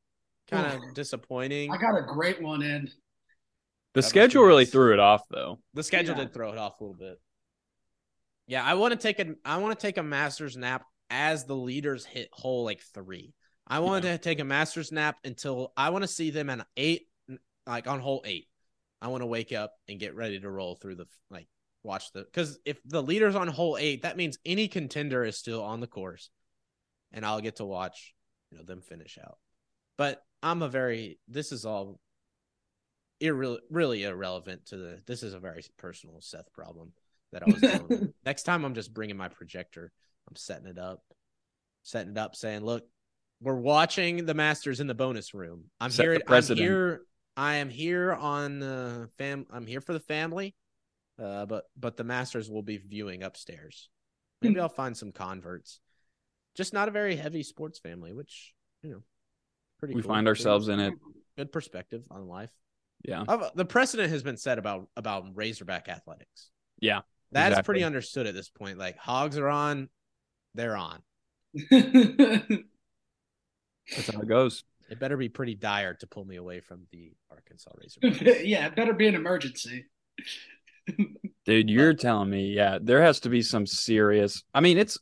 [0.51, 1.71] Kind of disappointing.
[1.71, 2.89] I got a great one in.
[3.95, 4.73] The That schedule really nice.
[4.73, 5.59] threw it off though.
[5.75, 6.25] The schedule Yeah.
[6.25, 7.21] did throw it off a little bit.
[8.47, 11.55] Yeah, I want to take a I want to take a Masters nap as the
[11.57, 13.33] leaders hit hole like three.
[13.67, 17.07] I wanted to take a Masters nap until I want to see them at eight,
[17.67, 18.49] like on hole eight.
[19.03, 21.47] I want to wake up and get ready to roll through the like
[21.83, 25.63] watch the because if the leader's on hole eight, that means any contender is still
[25.63, 26.31] on the course,
[27.13, 28.15] and I'll get to watch
[28.51, 29.39] you know them finish out.
[29.97, 32.01] But I'm a very this is all
[33.23, 36.93] irre- really irrelevant to the this is a very personal Seth problem
[37.33, 38.13] that I was dealing.
[38.25, 39.93] Next time I'm just bringing my projector.
[40.29, 41.03] I'm setting it up.
[41.83, 42.85] Setting it up saying, "Look,
[43.41, 45.65] we're watching the Masters in the bonus room.
[45.81, 47.03] I'm Set here the I'm here
[47.37, 50.55] I am here on uh, fam I'm here for the family.
[51.21, 53.89] Uh but but the Masters will be viewing upstairs.
[54.43, 55.81] Maybe I'll find some converts.
[56.57, 59.03] Just not a very heavy sports family, which, you know,
[59.79, 60.09] pretty We cool.
[60.09, 60.95] find Good- ourselves in it.
[61.37, 62.51] good perspective on life.
[63.05, 63.25] Yeah.
[63.29, 66.51] I've- the precedent has been set about about Razorback athletics.
[66.81, 67.03] Yeah,
[67.33, 67.67] that's exactly.
[67.67, 68.79] pretty understood at this point.
[68.79, 69.89] Like hogs are on,
[70.55, 71.03] they're on.
[73.95, 74.65] That's how it goes.
[74.89, 78.43] It better be pretty dire to pull me away from the Arkansas Razorbacks.
[78.45, 79.87] yeah, it better be an emergency.
[81.47, 84.43] Dude, you're telling me, yeah, there has to be some serious.
[84.55, 84.99] I mean, it's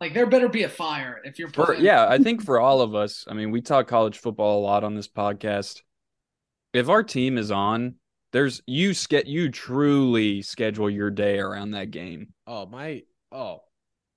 [0.00, 2.94] Like there better be a fire if you're for yeah, I think for all of
[2.94, 5.82] us, I mean, we talk college football a lot on this podcast.
[6.72, 7.94] If our team is on,
[8.32, 12.34] there's you get you truly schedule your day around that game.
[12.46, 13.02] oh my!
[13.32, 13.60] Oh,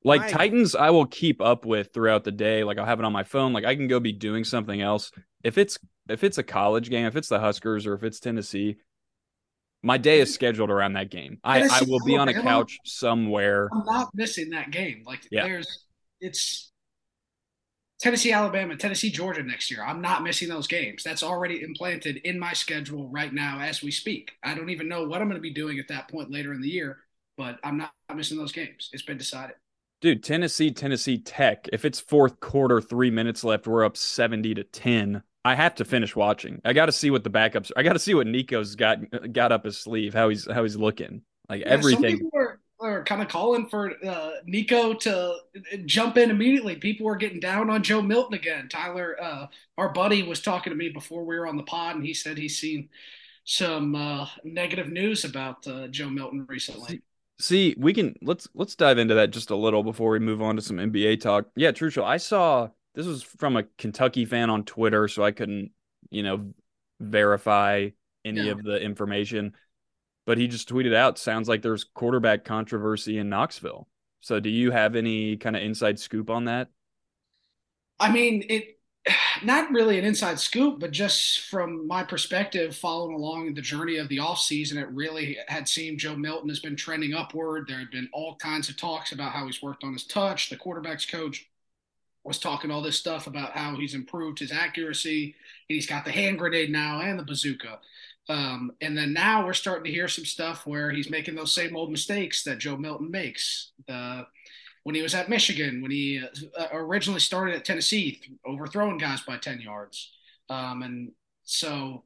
[0.04, 2.64] Like My- Titans, I will keep up with throughout the day.
[2.64, 3.54] Like I'll have it on my phone.
[3.54, 5.12] Like I can go be doing something else.
[5.44, 5.78] If it's
[6.10, 8.78] if it's a college game, if it's the Huskers or if it's Tennessee,
[9.84, 11.39] my day is scheduled around that game.
[11.44, 13.70] I, I will be on a couch somewhere.
[13.74, 15.04] I'm not missing that game.
[15.06, 15.44] Like Yeah.
[15.44, 15.86] there's
[16.20, 16.72] it's
[18.00, 19.84] Tennessee, Alabama, Tennessee, Georgia next year.
[19.84, 21.04] I'm not missing those games.
[21.04, 24.32] That's already implanted in my schedule right now as we speak.
[24.44, 26.62] I don't even know what I'm going to be doing at that point later in
[26.62, 26.98] the year,
[27.38, 28.89] but I'm not missing those games.
[28.91, 29.56] It's been decided.
[30.02, 31.70] Dude, Tennessee, Tennessee Tech.
[31.72, 35.22] If it's fourth quarter, three minutes left, we're up 70 to 10.
[35.43, 36.62] I have to finish watching.
[36.63, 37.71] I got to see what the backups.
[37.75, 38.99] I got to see what Nico's got
[39.34, 40.13] got up his sleeve.
[40.13, 41.21] How he's how he's looking.
[41.49, 42.17] Like Yeah, Some everything.
[42.19, 45.36] people are, are kind of calling for uh, Nico to
[45.86, 46.75] jump in immediately.
[46.75, 48.69] People were getting down on Joe Milton again.
[48.69, 52.06] Tyler, uh, our buddy, was talking to me before we were on the pod, and
[52.06, 52.89] he said he's seen
[53.43, 57.01] some uh, negative news about uh, Joe Milton recently.
[57.39, 60.56] See, we can let's let's dive into that just a little before we move on
[60.58, 61.47] to some NBA talk.
[61.56, 62.04] Yeah, Trushel.
[62.04, 65.71] I saw this was from a Kentucky fan on Twitter, so I couldn't,
[66.10, 66.54] you know,
[66.99, 67.89] verify
[68.25, 68.49] any Yeah.
[68.49, 69.56] of the information.
[70.25, 73.88] But he just tweeted out, sounds like there's quarterback controversy in Knoxville.
[74.21, 76.69] So do you have any kind of inside scoop on that?
[77.99, 78.77] I mean, it
[79.43, 84.10] not really an inside scoop, but just from my perspective, following along the journey of
[84.10, 87.65] the offseason, it really had seemed Joe Milton has been trending upward.
[87.67, 90.49] There had been all kinds of talks about how he's worked on his touch.
[90.49, 91.47] The quarterback's coach
[92.23, 95.36] was talking all this stuff about how he's improved his accuracy.
[95.69, 97.79] And he's got the hand grenade now and the bazooka.
[98.29, 101.75] Um, and then now we're starting to hear some stuff where he's making those same
[101.75, 103.71] old mistakes that Joe Milton makes.
[103.88, 104.27] The
[104.84, 106.23] when he was at Michigan, when he
[106.57, 110.12] uh, originally started at Tennessee, overthrowing guys by 10 yards.
[110.49, 111.12] Um, and
[111.43, 112.03] so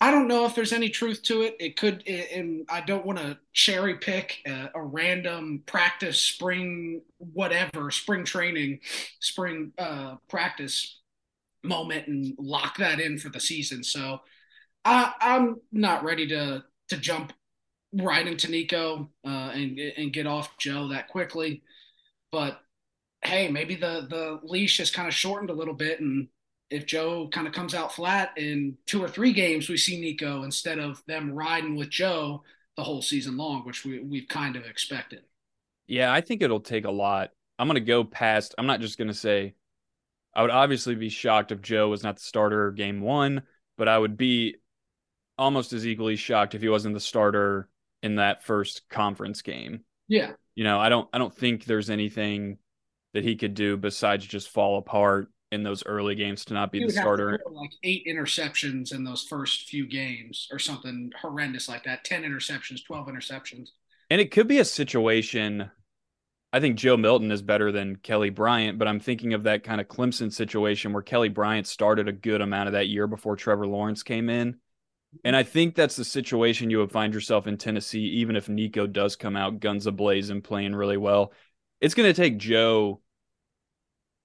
[0.00, 1.56] I don't know if there's any truth to it.
[1.58, 7.90] It could, and I don't want to cherry pick a, a, random practice, spring, whatever,
[7.90, 8.78] spring training,
[9.18, 11.00] spring uh, practice
[11.64, 13.82] moment and lock that in for the season.
[13.82, 14.20] So
[14.84, 17.32] I, I'm not ready to to jump
[17.92, 21.62] right into Nico uh, and and get off Joe that quickly.
[22.30, 22.60] But
[23.22, 26.28] hey, maybe the the leash is kind of shortened a little bit, and
[26.70, 30.42] if Joe kind of comes out flat in two or three games, we see Nico
[30.42, 32.42] instead of them riding with Joe
[32.76, 35.22] the whole season long, which we we've kind of expected.
[35.86, 37.30] Yeah, I think it'll take a lot.
[37.58, 38.54] I'm going to go past.
[38.58, 39.54] I'm not just going to say.
[40.34, 43.42] I would obviously be shocked if Joe was not the starter game one,
[43.76, 44.56] but I would be
[45.36, 47.68] almost as equally shocked if he wasn't the starter
[48.02, 49.80] in that first conference game.
[50.06, 52.58] Yeah you know, I don't I don't think there's anything
[53.14, 56.84] that he could do besides just fall apart in those early games to not be
[56.84, 57.40] the starter.
[57.50, 62.04] like eight interceptions in those first few games or something horrendous like that.
[62.04, 63.70] Ten interceptions, twelve interceptions.
[64.10, 65.70] And it could be a situation.
[66.52, 69.80] I think Joe Milton is better than Kelly Bryant, but I'm thinking of that kind
[69.80, 73.66] of Clemson situation where Kelly Bryant started a good amount of that year before Trevor
[73.66, 74.56] Lawrence came in.
[75.24, 78.86] And I think that's the situation you would find yourself in Tennessee, even if Nico
[78.86, 81.32] does come out guns ablaze and playing really well.
[81.80, 83.00] It's going to take Joe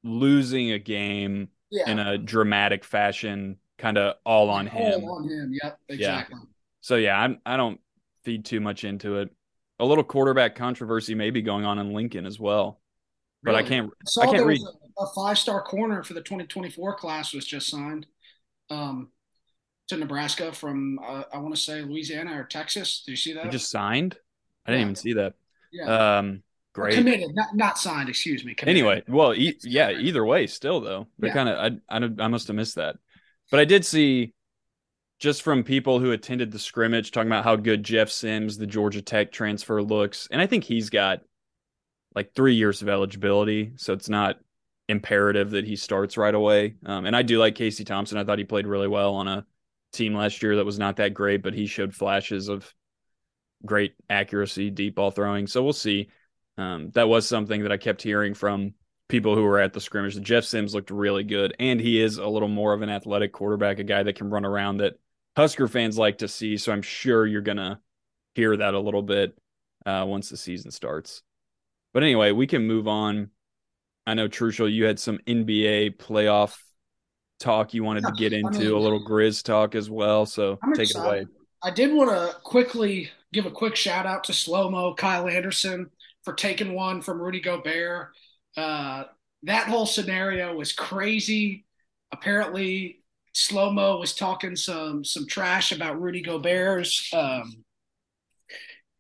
[0.04, 1.90] losing a game yeah.
[1.90, 5.04] in a dramatic fashion, kind of all on all him.
[5.06, 5.54] on him.
[5.64, 6.38] Yep, exactly.
[6.40, 6.46] Yeah.
[6.82, 7.80] So yeah, I'm, I don't
[8.24, 9.30] feed too much into it.
[9.80, 12.80] A little quarterback controversy may be going on in Lincoln as well,
[13.44, 13.64] but really?
[13.64, 13.92] I can't.
[14.20, 14.62] I, I can't read.
[14.62, 18.06] A, a five star corner for the 2024 class was just signed.
[18.70, 19.10] Um,
[19.88, 23.04] to Nebraska from uh, I want to say Louisiana or Texas.
[23.06, 23.46] Did you see that?
[23.46, 24.18] He just signed.
[24.66, 24.86] I didn't yeah.
[24.86, 25.34] even see that.
[25.72, 26.18] Yeah.
[26.18, 26.96] Um, great.
[26.96, 28.10] Committed, not not signed.
[28.10, 28.54] Excuse me.
[28.54, 28.78] Committed.
[28.78, 29.92] Anyway, well, e- yeah.
[29.92, 31.34] Either way, still though, they yeah.
[31.34, 32.98] kind of I, I I must have missed that,
[33.52, 34.34] but I did see
[35.20, 39.02] just from people who attended the scrimmage talking about how good Jeff Sims, the Georgia
[39.02, 41.22] Tech transfer, looks, and I think he's got
[42.16, 44.38] like three years of eligibility, so it's not
[44.90, 46.76] imperative that he starts right away.
[46.86, 48.18] Um, and I do like Casey Thompson.
[48.18, 49.46] I thought he played really well on a
[49.94, 52.72] team last year that was not that great, but he showed flashes of
[53.66, 55.48] great accuracy, deep ball throwing.
[55.48, 56.10] So we'll see.
[56.58, 58.74] Um, that was something that I kept hearing from
[59.10, 60.16] people who were at the scrimmage.
[60.16, 63.32] That Jeff Sims looked really good, and he is a little more of an athletic
[63.32, 65.00] quarterback, a guy that can run around that
[65.36, 66.58] Husker fans like to see.
[66.58, 67.80] So I'm sure you're gonna
[68.36, 69.38] hear that a little bit
[69.86, 71.24] uh, once the season starts.
[71.94, 73.30] But anyway, we can move on.
[74.06, 76.56] I know Trushel, you had some NBA playoff
[77.40, 80.26] talk you wanted to get into, I mean, a little Grizz talk as well.
[80.26, 81.06] So I'm take excited.
[81.06, 81.26] it away.
[81.64, 85.90] I did want to quickly give a quick shout out to Slow Mo Kyle Anderson
[86.24, 88.10] for taking one from Rudy Gobert.
[88.56, 89.04] Uh,
[89.44, 91.66] that whole scenario was crazy.
[92.12, 97.64] Apparently, Slow Mo was talking some some trash about Rudy Gobert's um,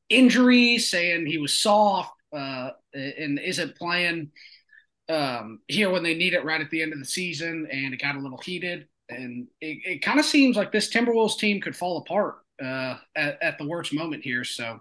[0.09, 4.31] injury, saying he was soft uh, and isn't playing
[5.09, 8.01] um, here when they need it right at the end of the season, and it
[8.01, 8.87] got a little heated.
[9.09, 13.41] And it, it kind of seems like this Timberwolves team could fall apart uh, at,
[13.41, 14.43] at, the worst moment here.
[14.43, 14.79] So,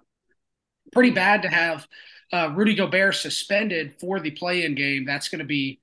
[0.92, 1.87] pretty bad to have
[2.33, 5.05] uh, Rudy Gobert suspended for the play-in game.
[5.05, 5.81] That's going to be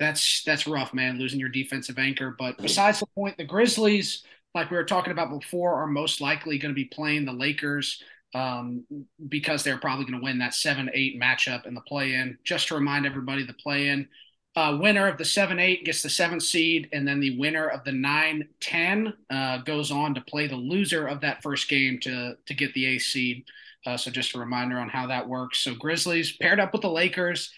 [0.00, 1.18] that's that's rough, man.
[1.18, 2.34] Losing your defensive anchor.
[2.36, 6.58] But besides the point, the Grizzlies, like we were talking about before, are most likely
[6.58, 8.02] going to be playing the Lakers
[8.34, 8.84] um,
[9.28, 12.38] because they're probably going to win that 7 8 matchup in the play in.
[12.44, 14.08] Just to remind everybody, the play in
[14.56, 17.84] uh, winner of the 7 8 gets the seventh seed, and then the winner of
[17.84, 22.36] the 9 10 uh, goes on to play the loser of that first game to,
[22.46, 23.44] to get the eighth seed.
[23.86, 25.60] Uh, so just a reminder on how that works.
[25.60, 27.52] So Grizzlies paired up with the Lakers.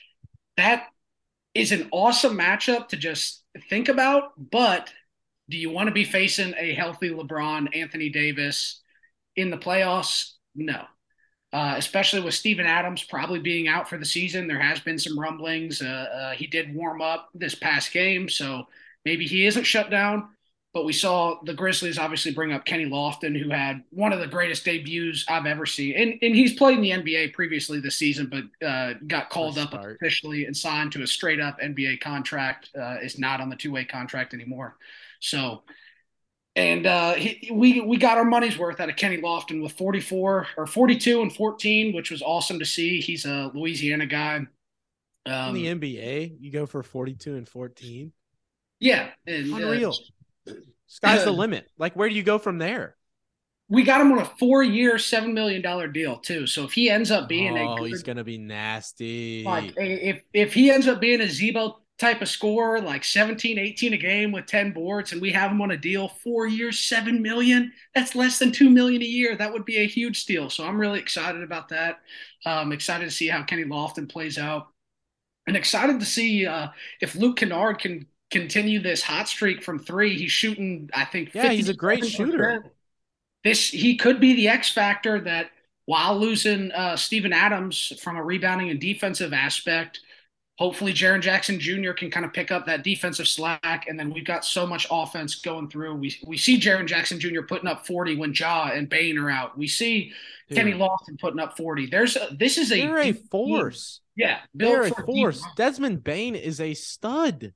[0.57, 0.87] That
[1.55, 4.93] is an awesome matchup to just think about, but
[5.49, 8.83] do you want to be facing a healthy LeBron, Anthony Davis
[9.37, 10.33] in the playoffs?
[10.55, 10.83] No.
[11.53, 14.49] Uh, especially with Steven Adams probably being out for the season.
[14.49, 15.81] There has been some rumblings.
[15.81, 18.67] Uh, uh, he did warm up this past game, so
[19.05, 20.29] maybe he isn't shut down.
[20.77, 24.27] But we saw the Grizzlies obviously bring up Kenny Lofton, who had one of the
[24.27, 25.95] greatest debuts I've ever seen.
[25.97, 29.73] And, and he's played in the NBA previously this season, but uh, got called up
[29.73, 32.69] officially and signed to a straight up NBA contract.
[32.79, 34.77] Uh, is not on the two way contract anymore.
[35.21, 35.63] So,
[36.57, 40.47] and uh, he, we we got our money's worth out of Kenny Lofton with 44
[40.59, 43.01] or 42 and 14, which was awesome to see.
[43.01, 44.47] He's a Louisiana guy.
[45.25, 48.13] Um, in the NBA, you go for 42 and 14.
[48.79, 49.93] Yeah, and, uh, unreal.
[49.93, 50.13] Uh,
[50.87, 51.69] Sky's the limit.
[51.79, 52.97] Like, where do you go from there?
[53.69, 56.47] We got him on a four-year, seven million dollar deal too.
[56.47, 59.43] So if he ends up being oh, a, good, he's gonna be nasty.
[59.45, 63.95] Like if if he ends up being a Z-Bo type of scorer, like 17, 18
[63.95, 67.23] a game with 10 boards, and we have him on a deal four years, seven
[67.23, 67.73] million.
[67.95, 69.37] That's less than two million a year.
[69.37, 70.51] That would be a huge steal.
[70.51, 72.01] So I'm really excited about that.
[72.45, 74.69] Um, excited to see how Kenny Lofton plays out,
[75.47, 76.69] and excited to see uh,
[77.01, 78.07] if Luke Kennard can
[78.41, 80.17] continue this hot streak from three.
[80.17, 81.35] He's shooting, I think.
[81.35, 82.73] Yeah, he's a great shooter.
[83.45, 85.51] This he could be the X factor that
[85.85, 90.01] while losing uh, Steven Adams from a rebounding and defensive aspect,
[90.59, 91.93] hopefully Jaren Jackson Jr.
[91.93, 95.37] can kind of pick up that defensive slack, and then we've got so much offense
[95.37, 95.95] going through.
[95.95, 97.43] We we see Jaren Jackson Jr.
[97.43, 99.57] putting up 40 when Ja and Bane are out.
[99.57, 100.13] We see
[100.49, 100.59] Dude.
[100.59, 101.87] Kenny Lofton putting up 40.
[101.87, 104.01] There's a, this is a, a force.
[104.17, 104.29] Team.
[104.29, 105.45] Yeah, they're a force.
[105.57, 107.53] Desmond Bane is a stud.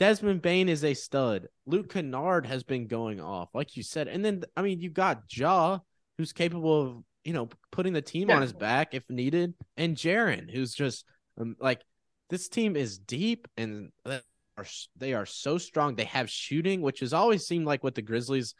[0.00, 1.48] Desmond Bane is a stud.
[1.66, 4.08] Luke Kennard has been going off, like you said.
[4.08, 5.80] And then, I mean, you got Ja,
[6.16, 8.36] who's capable of, you know, putting the team yeah.
[8.36, 11.04] on his back if needed, and Jaren, who's just
[11.38, 11.82] um, like,
[12.30, 14.22] this team is deep and they
[14.56, 14.64] are,
[14.96, 15.96] they are so strong.
[15.96, 18.54] They have shooting, which has always seemed like what the Grizzlies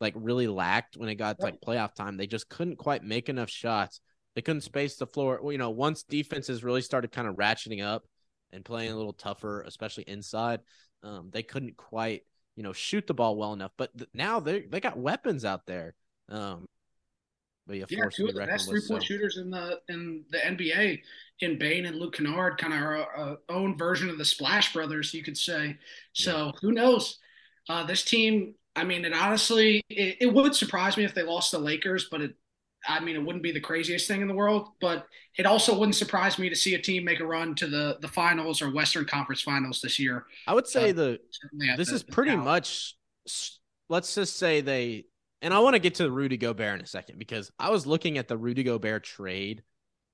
[0.00, 2.16] like really lacked when it got like playoff time.
[2.16, 4.00] They just couldn't quite make enough shots.
[4.34, 5.40] They couldn't space the floor.
[5.42, 8.04] Well, you know, once defenses really started kind of ratcheting up
[8.52, 10.60] and playing a little tougher, especially inside,
[11.02, 12.22] um, they couldn't quite,
[12.56, 13.72] you know, shoot the ball well enough.
[13.76, 15.94] But th- now they they got weapons out there.
[16.28, 16.66] Um,
[17.66, 19.06] but yeah, yeah two of the best three point so.
[19.06, 21.00] shooters in the in the NBA
[21.40, 25.12] in Bane and Luke Kennard, kind of our uh, own version of the Splash Brothers,
[25.12, 25.76] you could say.
[26.12, 26.52] So yeah.
[26.60, 27.18] who knows?
[27.68, 31.50] Uh, this team, I mean, it honestly, it, it, would surprise me if they lost
[31.50, 32.34] the Lakers, but it
[32.88, 35.06] I mean, it wouldn't be the craziest thing in the world, but
[35.36, 38.08] it also wouldn't surprise me to see a team make a run to the the
[38.08, 40.26] finals or Western Conference Finals this year.
[40.46, 41.20] I would say uh, the
[41.76, 42.94] this the, is pretty much.
[43.88, 45.04] Let's just say they,
[45.42, 47.86] and I want to get to the Rudy Gobert in a second because I was
[47.86, 49.62] looking at the Rudy Gobert trade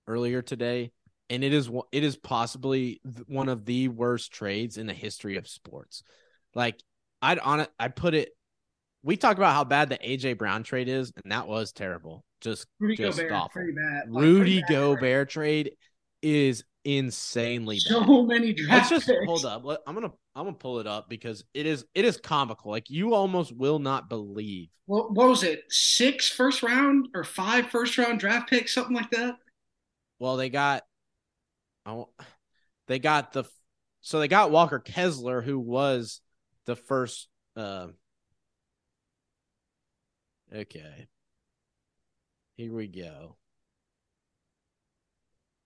[0.06, 0.92] earlier today,
[1.30, 5.48] and it is it is possibly one of the worst trades in the history of
[5.48, 6.02] sports.
[6.54, 6.80] Like
[7.22, 8.30] I'd on it, I put it.
[9.02, 12.24] We talked about how bad the AJ Brown trade is, and that was terrible.
[12.40, 13.62] Just Rudy just Gobert, awful.
[13.74, 15.72] Bad, like, Rudy Gobert trade
[16.22, 18.06] is insanely so bad.
[18.06, 18.90] So many drafts.
[18.90, 19.64] Let's just hold up.
[19.86, 22.70] I'm gonna I'm gonna pull it up because it is it is comical.
[22.70, 24.68] Like you almost will not believe.
[24.86, 25.64] What, what was it?
[25.68, 29.36] Six first round or five first round draft picks, something like that.
[30.18, 30.84] Well, they got,
[31.86, 32.10] oh,
[32.88, 33.44] they got the,
[34.00, 36.20] so they got Walker Kessler, who was
[36.66, 37.28] the first.
[37.56, 37.88] Uh,
[40.54, 41.06] okay,
[42.56, 43.36] here we go.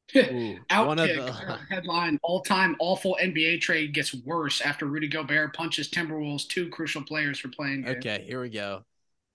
[0.14, 1.24] Outkick the...
[1.24, 7.02] Uh, headline: All-time awful NBA trade gets worse after Rudy Gobert punches Timberwolves two crucial
[7.02, 7.86] players for playing.
[7.88, 8.84] Okay, here we go.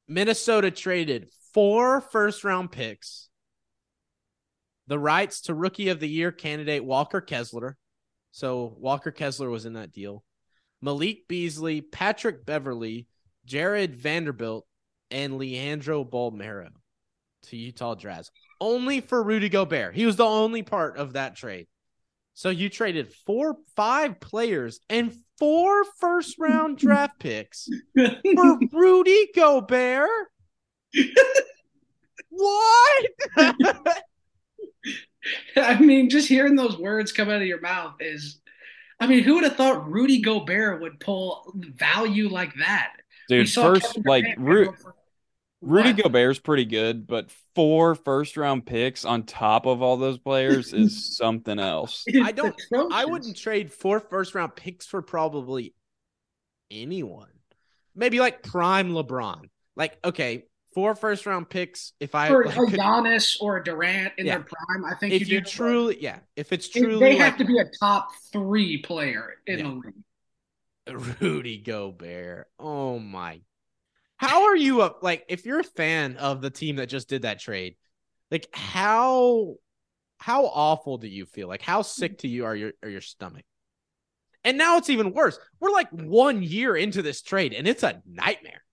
[0.07, 3.29] Minnesota traded four first-round picks,
[4.87, 7.77] the rights to Rookie of the Year candidate Walker Kessler.
[8.31, 10.23] So Walker Kessler was in that deal.
[10.81, 13.07] Malik Beasley, Patrick Beverley,
[13.45, 14.65] Jarred Vanderbilt,
[15.11, 16.69] and Leandro Bolmaro
[17.43, 19.95] to Utah Jazz only for Rudy Gobert.
[19.95, 21.67] He was the only part of that trade.
[22.33, 30.09] So you traded four, five players and four first round draft picks for Rudy Gobert.
[32.29, 33.05] what?
[35.57, 38.39] I mean, just hearing those words come out of your mouth is,
[38.99, 42.93] I mean, who would have thought Rudy Gobert would pull value like that?
[43.27, 44.73] Dude, first, like, Ru-
[45.61, 46.03] Rudy what?
[46.03, 51.15] Gobert's pretty good, but four first round picks on top of all those players is
[51.15, 52.03] something else.
[52.23, 52.55] I don't
[52.91, 55.75] I wouldn't trade four first round picks for probably
[56.71, 57.29] anyone.
[57.95, 59.49] Maybe like prime LeBron.
[59.75, 61.93] Like, okay, four first round picks.
[61.99, 64.37] If I for like, a Giannis or a Durant in yeah.
[64.37, 67.45] their prime, I think if you, you truly, yeah, if it's truly, they have to
[67.45, 69.63] be a top three player in yeah.
[69.63, 71.19] the league.
[71.21, 72.47] Rudy Gobert.
[72.59, 73.41] Oh my
[74.21, 74.99] how are you up?
[75.01, 77.75] Like, if you're a fan of the team that just did that trade,
[78.29, 79.55] like how
[80.19, 81.47] how awful do you feel?
[81.47, 83.43] Like, how sick to you are your are your stomach?
[84.43, 85.39] And now it's even worse.
[85.59, 88.63] We're like one year into this trade, and it's a nightmare.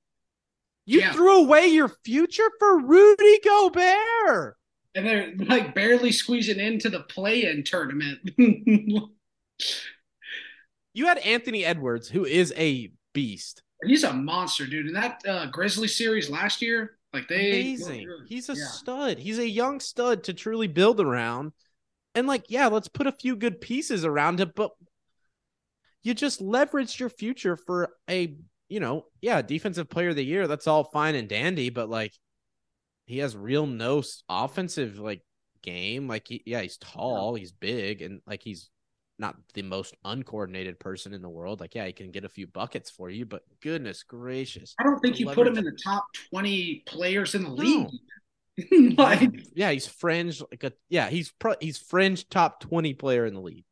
[0.85, 1.13] You Yeah.
[1.15, 4.57] threw away your future for Rudy Gobert.
[4.95, 8.19] And they're like barely squeezing into the play-in tournament.
[10.95, 13.63] You had Anthony Edwards, who is a beast.
[13.85, 14.87] He's a monster, dude.
[14.87, 18.09] In that uh, Grizzly series last year, like they Amazing.
[18.27, 18.67] He's a Yeah.
[18.67, 19.19] stud.
[19.19, 21.53] He's a young stud to truly build around.
[22.15, 24.73] And like, yeah, let's put a few good pieces around it, but
[26.03, 28.37] you just leveraged your future for a,
[28.69, 30.47] you know, yeah, defensive player of the year.
[30.47, 32.13] That's all fine and dandy, but like
[33.07, 35.23] he has real no offensive like
[35.63, 36.09] game.
[36.09, 38.71] Like he, yeah, he's tall, he's big, and like he's
[39.19, 41.61] not the most uncoordinated person in the world.
[41.61, 44.75] Like, yeah, he can get a few buckets for you, but goodness gracious.
[44.79, 47.55] I don't think you put him in the top twenty players in the No.
[47.57, 47.89] league.
[48.99, 53.35] like yeah, he's fringe like a yeah, he's pro, he's fringe top 20 player in
[53.35, 53.65] the league.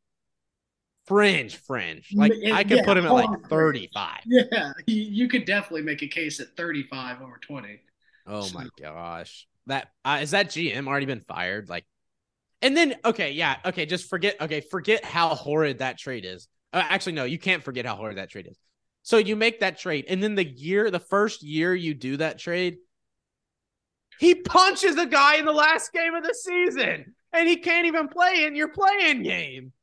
[1.05, 2.13] Fringe, fringe.
[2.15, 4.19] Like Yeah, I could yeah, put him at like 35.
[4.25, 7.79] yeah, you, could definitely make a case at thirty-five over twenty.
[8.25, 9.47] Oh my gosh.
[9.67, 11.69] That uh, is that GM already been fired?
[11.69, 11.85] Like
[12.61, 16.47] and then okay, yeah, okay, just forget okay, forget how horrid that trade is.
[16.73, 18.57] Uh, actually no, you can't forget how horrid that trade is.
[19.03, 22.39] So you make that trade and then the year the first year you do that
[22.39, 22.77] trade
[24.19, 28.07] he punches a guy in the last game of the season and he can't even
[28.07, 29.73] play in your playing game.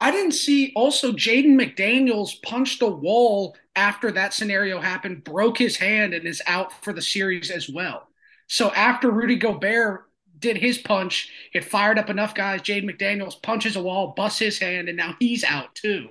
[0.00, 5.76] I didn't see also Jaden McDaniels punched a wall after that scenario happened, broke his
[5.76, 8.08] hand, and is out for the series as well.
[8.46, 10.05] So after Rudy Gobert
[10.38, 12.60] did his punch, it fired up enough guys.
[12.62, 16.08] Jaden McDaniels punches a wall, busts his hand, and now he's out too.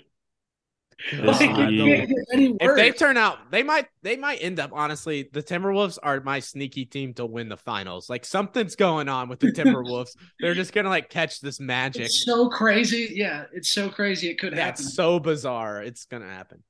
[1.11, 4.59] Like, it league- can't get any If they turn out, they might they might end
[4.61, 5.29] up honestly.
[5.31, 8.09] The Timberwolves are my sneaky team to win the finals.
[8.09, 10.11] Like something's going on with the Timberwolves.
[10.39, 12.05] They're just gonna like catch this magic.
[12.05, 13.11] it's so crazy.
[13.13, 14.29] Yeah, it's so crazy.
[14.29, 14.65] It could happen.
[14.65, 15.83] That's so bizarre.
[15.83, 16.63] It's gonna happen.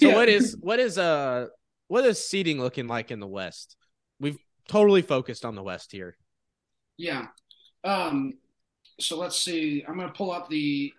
[0.00, 0.14] So Yeah.
[0.16, 1.46] what is what is uh
[1.86, 3.76] what is seating looking like in the West?
[4.18, 6.16] We've totally focused on the West here.
[6.96, 7.26] Yeah.
[7.82, 8.34] Um,
[9.00, 9.84] so let's see.
[9.86, 10.92] I'm going to pull up the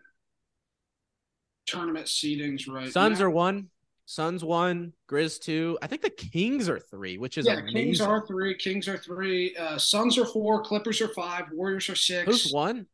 [1.65, 3.25] tournament seedings right Suns now.
[3.25, 3.69] are one,
[4.05, 5.77] Suns one, Grizz two.
[5.81, 7.73] I think the Kings are three, which is yeah, amazing.
[7.73, 11.95] Kings are three, Kings are three, uh, Suns are four, Clippers are five, Warriors are
[11.95, 12.25] six.
[12.25, 12.85] Who's one?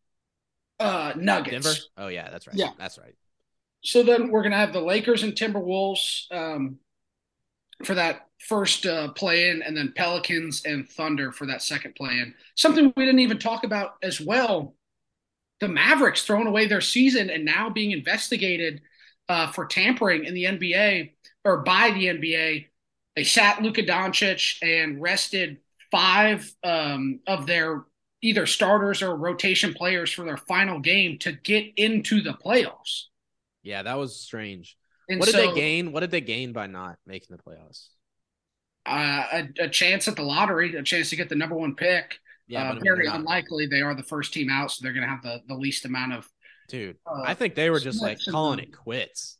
[0.79, 1.65] Uh, Nuggets.
[1.65, 1.79] Denver.
[1.97, 2.55] Oh yeah, that's right.
[2.55, 2.71] Yeah.
[2.77, 3.15] that's right.
[3.83, 6.77] So then we're going to have the Lakers and Timberwolves um,
[7.83, 12.19] for that first uh, play in, and then Pelicans and Thunder for that second play
[12.19, 12.33] in.
[12.55, 14.75] Something we didn't even talk about as well
[15.61, 18.81] the Mavericks throwing away their season and now being investigated
[19.29, 21.11] uh, for tampering in the NBA
[21.45, 22.65] or by the NBA.
[23.15, 25.57] They sat Luka Doncic and rested
[25.91, 27.85] five um, of their
[28.23, 33.03] either starters or rotation players for their final game to get into the playoffs.
[33.63, 34.77] Yeah, that was strange.
[35.09, 35.91] And what did so, they gain?
[35.91, 37.89] What did they gain by not making the playoffs?
[38.85, 42.19] Uh, a, a chance at the lottery, a chance to get the number one pick.
[42.47, 43.67] Yeah, uh, but I mean, very unlikely.
[43.67, 46.13] They are the first team out, so they're going to have the, the least amount
[46.13, 46.29] of.
[46.67, 46.97] dude.
[47.05, 49.37] Uh, I think they were just like calling it quits.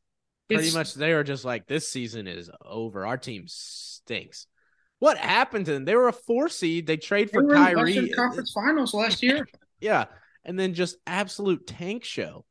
[0.48, 3.06] Pretty much, they were just like, "This season is over.
[3.06, 4.48] Our team stinks."
[5.00, 5.86] What happened to them?
[5.86, 6.86] They were a four seed.
[6.86, 7.84] They trade They for were in the Kyrie.
[7.96, 9.48] Western Conference Finals last year.
[9.80, 10.06] Yeah,
[10.46, 12.46] and then just absolute tank show.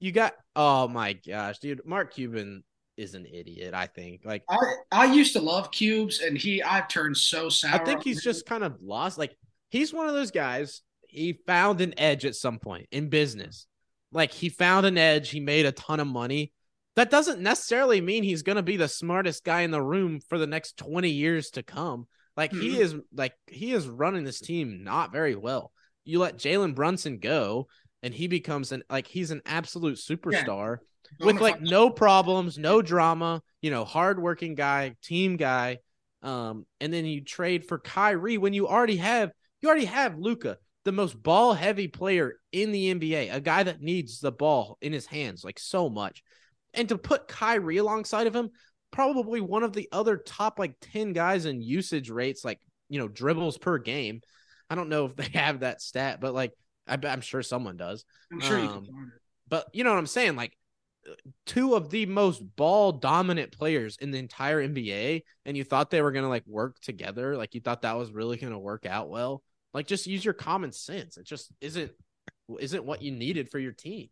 [0.00, 1.82] You got oh my gosh, dude.
[1.86, 2.64] Mark Cuban
[3.00, 3.74] is an idiot.
[3.74, 4.22] I think.
[4.24, 4.58] Like, I
[4.92, 7.80] I used to love cubes, and he I've turned so sour.
[7.80, 9.18] I think he's just kind of lost.
[9.18, 9.36] Like
[9.70, 10.82] he's one of those guys.
[11.08, 13.66] He found an edge at some point in business.
[14.12, 15.30] Like he found an edge.
[15.30, 16.52] He made a ton of money.
[16.96, 20.38] That doesn't necessarily mean he's going to be the smartest guy in the room for
[20.38, 22.06] the next 20 years to come.
[22.36, 22.80] Like he Mhm.
[22.80, 25.72] is like he is running this team not very well.
[26.04, 27.68] You let Jalen Brunson go
[28.02, 30.78] and he becomes an like he's an absolute superstar
[31.18, 35.78] with like no problems, no drama, you know, hardworking guy, team guy.
[36.22, 39.30] Um, and then you trade for Kyrie when you already have
[39.60, 43.80] you already have Luka, the most ball heavy player in the NBA, a guy that
[43.80, 46.22] needs the ball in his hands like so much.
[46.74, 48.50] And to put Kyrie alongside of him,
[48.90, 53.08] probably one of the other top like 10 guys in usage rates, like you know,
[53.08, 54.20] dribbles per game.
[54.68, 56.52] I don't know if they have that stat, but like
[56.86, 58.04] I, I'm sure someone does.
[58.32, 59.20] I'm sure you um, can find it.
[59.48, 60.36] But you know what I'm saying?
[60.36, 60.56] Like
[61.46, 66.02] two of the most ball dominant players in the entire NBA, and you thought they
[66.02, 69.42] were gonna like work together, like you thought that was really gonna work out well.
[69.72, 71.16] Like just use your common sense.
[71.16, 71.92] It just isn't
[72.58, 74.08] isn't what you needed for your team.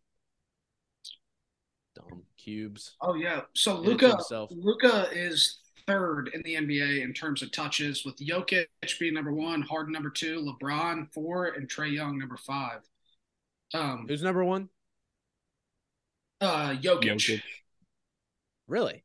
[1.95, 2.95] Dumb cubes.
[3.01, 3.41] Oh yeah.
[3.53, 4.17] So to Luka.
[4.51, 8.67] Luka is third in the NBA in terms of touches, with Jokic
[8.99, 12.81] being number one, Harden number two, LeBron four, and Trae Young number five.
[13.73, 14.69] Um, Who's number one?
[16.41, 17.01] Uh, Jokic.
[17.01, 17.41] Jokic.
[18.67, 19.03] Really?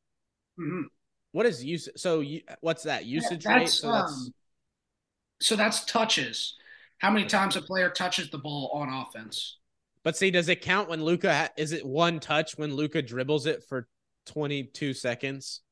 [0.58, 0.88] Mhm.
[1.32, 1.88] What is use?
[1.96, 3.68] So you, what's that usage Yeah, rate?
[3.68, 4.34] that's, So that's um,
[5.40, 6.54] so that's touches.
[6.98, 9.58] How many times a player touches the ball on offense?
[10.02, 11.34] But see, does it count when Luka?
[11.34, 13.88] Ha- is it one touch when Luka dribbles it for
[14.26, 15.62] 22 seconds?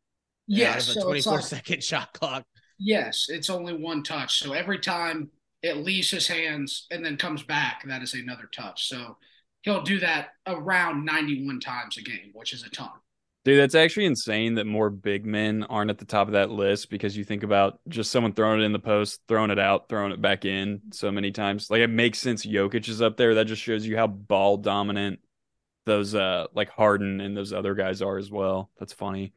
[0.47, 2.45] Yes, out of a so 24 like, second shot clock.
[2.79, 4.39] yes, it's only one touch.
[4.41, 5.31] So every time
[5.63, 8.89] it leaves his hands and then comes back, that is another touch.
[8.89, 9.17] So
[9.63, 12.91] he'll do that around 91 times a game, which is a ton.
[13.45, 16.91] Dude, that's actually insane that more big men aren't at the top of that list
[16.91, 20.13] because you think about just someone throwing it in the post, throwing it out, throwing
[20.13, 21.69] it back in so many times.
[21.69, 23.35] Like it makes sense Jokic is up there.
[23.35, 25.19] That just shows you how ball dominant
[25.85, 28.71] those uh like Harden and those other guys are as well.
[28.79, 29.33] That's funny.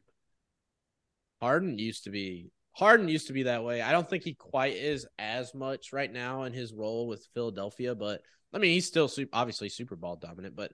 [1.40, 3.82] Harden used to be Harden used to be that way.
[3.82, 7.96] I don't think he quite is as much right now in his role with Philadelphia,
[7.96, 8.20] but
[8.52, 10.56] I mean he's still super, obviously super ball dominant.
[10.56, 10.72] But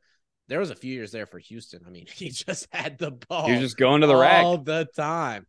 [0.48, 1.82] there was a few years there for Houston.
[1.86, 3.46] I mean he just had the ball.
[3.46, 4.44] He was just going to the rack.
[4.44, 5.46] all the time.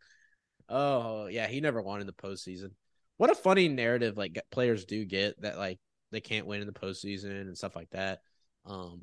[0.70, 2.72] Oh yeah, he never won in the postseason.
[3.18, 5.80] What a funny narrative like players do get that like
[6.12, 8.20] they can't win in the postseason and stuff like that.
[8.66, 9.02] Um,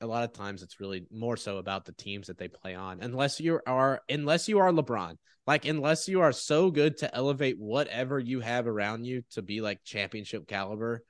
[0.00, 3.00] a lot of times it's really more so about the teams that they play on.
[3.00, 7.58] Unless you are unless you are LeBron, like unless you are so good to elevate
[7.58, 11.02] whatever you have around you to be like championship caliber,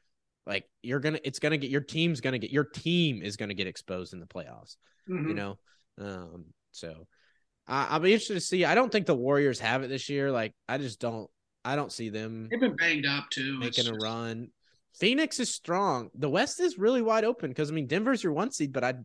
[0.47, 3.67] like you're gonna it's gonna get your team's gonna get your team is gonna get
[3.67, 4.77] exposed in the playoffs
[5.09, 5.29] Mhm.
[5.29, 5.59] you know.
[5.99, 7.07] Um, so
[7.67, 8.65] I, I'll be interested to see.
[8.65, 10.31] I don't think the Warriors have it this year.
[10.31, 11.29] Like I just don't.
[11.65, 13.59] I don't see them They've been banged up too.
[13.59, 14.49] Making a run.
[14.95, 16.11] Phoenix is strong.
[16.15, 18.97] The West is really wide open because I mean Denver's your one seed, but I'd
[18.99, 19.05] They're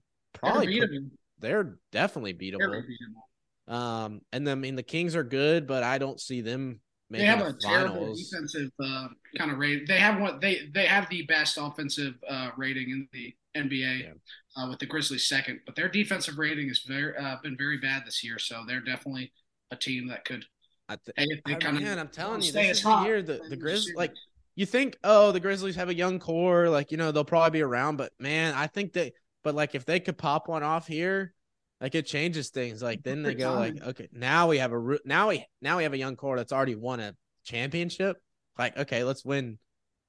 [0.51, 1.09] probably put, beatable.
[1.39, 2.83] they're definitely They're beatable.
[2.83, 3.73] beatable.
[3.73, 6.81] Um, and then I mean the Kings are good, but I don't see them
[7.19, 9.07] They have the a terrible defensive uh,
[9.37, 9.87] kind of rate.
[9.87, 14.13] They have what they they have the best offensive uh, rating in the NBA Yeah.
[14.55, 18.03] uh, with the Grizzlies second, but their defensive rating has very uh, been very bad
[18.05, 18.39] this year.
[18.39, 19.31] So they're definitely
[19.71, 20.45] a team that could.
[20.89, 23.87] I th- Hey, I- man, I'm telling you, this is the year the the Grizz
[23.95, 24.13] like
[24.55, 27.61] you think, oh, the Grizzlies have a young core, like you know they'll probably be
[27.61, 31.33] around, but man, I think they, but like if they could pop one off here,
[31.81, 32.81] like it changes things.
[32.83, 35.93] Like then they go like, okay, now we have a now we now we have
[35.93, 38.17] a young core that's already won a championship.
[38.57, 39.57] Like okay, let's win,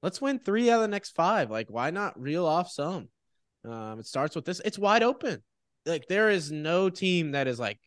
[0.03, 1.49] let's win three out of the next five.
[1.49, 3.09] Like why not reel off some?
[3.67, 4.61] Um, it starts with this.
[4.63, 5.41] It's wide open.
[5.85, 7.79] Like there is no team that is like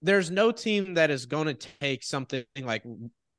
[0.00, 2.84] there's no team that is going to take something like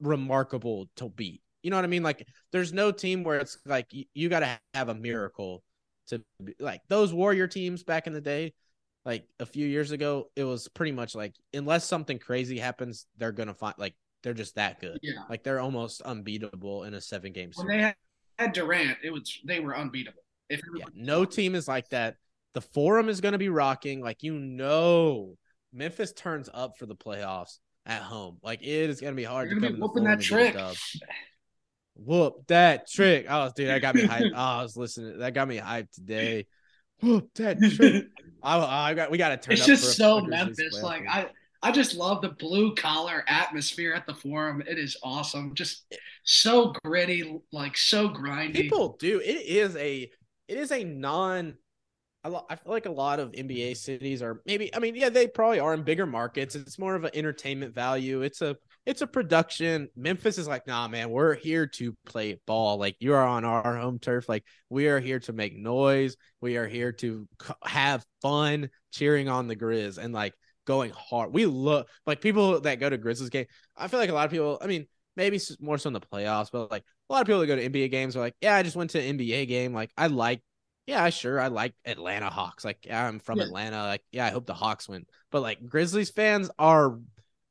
[0.02, 1.42] remarkable to beat.
[1.64, 2.04] You know what I mean?
[2.04, 5.64] Like there's no team where it's like you, you got to have a miracle
[6.08, 8.54] to be, like those warrior teams back in the day
[9.06, 13.32] like a few years ago it was pretty much like unless something crazy happens they're
[13.48, 15.00] to find like they're just that good.
[15.02, 17.96] Yeah, Like they're almost unbeatable in a 7 game when they had,
[18.38, 20.22] had Durant, it was they were unbeatable.
[20.50, 22.16] If Yeah, no team is like that.
[22.54, 24.02] The forum is to be rocking.
[24.02, 25.38] Like you know,
[25.72, 28.38] Memphis turns up for the playoffs at home.
[28.44, 30.14] Like it is to be hard They're to gonna come be to the whooping that
[30.14, 30.78] and get a trick.
[31.96, 33.26] Whoop that trick!
[33.30, 34.32] Oh, dude, that got me hyped.
[34.36, 35.20] Oh, I was listening.
[35.20, 36.48] That got me hyped today.
[37.36, 38.08] That trick!
[38.42, 39.12] I, I got.
[39.12, 39.54] We got to turn.
[39.54, 40.82] it's just so Memphis.
[40.82, 41.04] Like.
[41.10, 41.28] I,
[41.62, 44.64] I just love the blue collar atmosphere at the forum.
[44.66, 45.54] It is awesome.
[45.56, 45.94] Just
[46.24, 48.54] so gritty, like so grindy.
[48.54, 49.20] people do.
[49.20, 50.10] It is a.
[50.48, 51.56] It is a non.
[52.24, 54.74] I, I feel like a lot of NBA cities are maybe.
[54.74, 56.56] I mean, yeah, they probably are in bigger markets.
[56.56, 58.22] It's more of an entertainment value.
[58.22, 58.56] It's a.
[58.90, 59.88] It's a production.
[59.96, 62.78] Memphis is like, nah, man, we're here to play ball.
[62.80, 64.28] Like you are on our home turf.
[64.28, 66.18] Like we are here to make noise.
[66.42, 67.28] We are here to
[67.64, 70.34] have fun, cheering on the Grizz and like
[70.66, 71.32] going hard.
[71.32, 73.46] We look like people that go to Grizzlies game.
[73.78, 74.58] I feel like a lot of people.
[74.60, 77.46] I mean, maybe more so in the playoffs, but like a lot of people that
[77.48, 79.72] go to NBA games are like, yeah, I just went to an NBA game.
[79.72, 80.42] Like I like,
[80.88, 82.66] yeah, sure, I like Atlanta Hawks.
[82.66, 83.46] Like yeah, I'm from Yeah.
[83.46, 83.84] Atlanta.
[83.84, 85.06] Like yeah, I hope the Hawks win.
[85.32, 86.98] But like Grizzlies fans are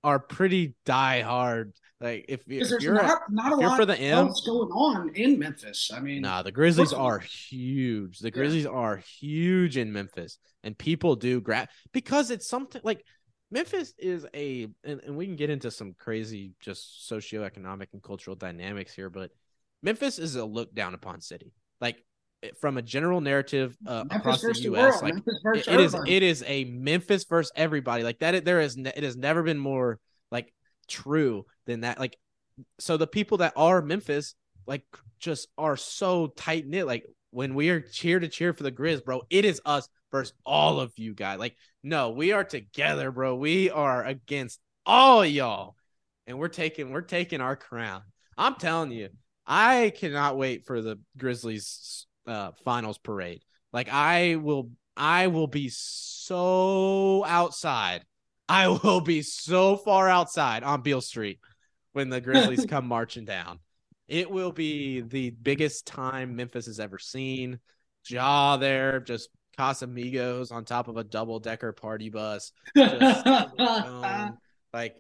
[0.04, 1.72] are pretty die hard.
[2.00, 5.14] Like if, if there's you're a- not, a lot for the M, else going on
[5.14, 5.90] in Memphis.
[5.92, 8.20] I mean, Nah, the Grizzlies are huge.
[8.20, 13.04] The Grizzlies are huge in Memphis, and people do grab because it's something like
[13.50, 18.36] Memphis is a, and, and we can get into some crazy just socioeconomic and cultural
[18.36, 19.30] dynamics here, but
[19.82, 21.52] Memphis is a looked down upon city.
[21.80, 22.04] Like
[22.60, 25.14] from a general narrative uh, across the versus the U.S., like
[25.60, 28.02] it- it is, it is a Memphis versus everybody.
[28.04, 29.98] Like that, there is ne- it has never been more
[30.30, 30.52] like
[30.86, 31.98] true than that.
[31.98, 32.16] Like
[32.78, 34.34] so, the people that are Memphis
[34.66, 34.84] like
[35.18, 36.86] just are so tight knit.
[36.86, 40.32] Like when we are cheer to cheer for the Grizz, bro, it is us versus
[40.46, 41.38] all of you guys.
[41.38, 43.34] Like no, we are together, bro.
[43.36, 45.74] We are against all y'all,
[46.26, 48.02] and we're taking we're taking our crown.
[48.36, 49.08] I'm telling you,
[49.46, 53.42] I cannot wait for the Grizzlies uh finals parade.
[53.72, 58.04] Like I will I will be so outside.
[58.48, 61.38] I will be so far outside on Beale Street
[61.92, 63.60] when the Grizzlies come marching down.
[64.06, 67.58] It will be the biggest time Memphis has ever seen.
[68.08, 72.52] Ja there, just Casamigos on top of a double decker party bus.
[72.76, 73.26] Just,
[73.58, 74.38] um,
[74.72, 74.96] like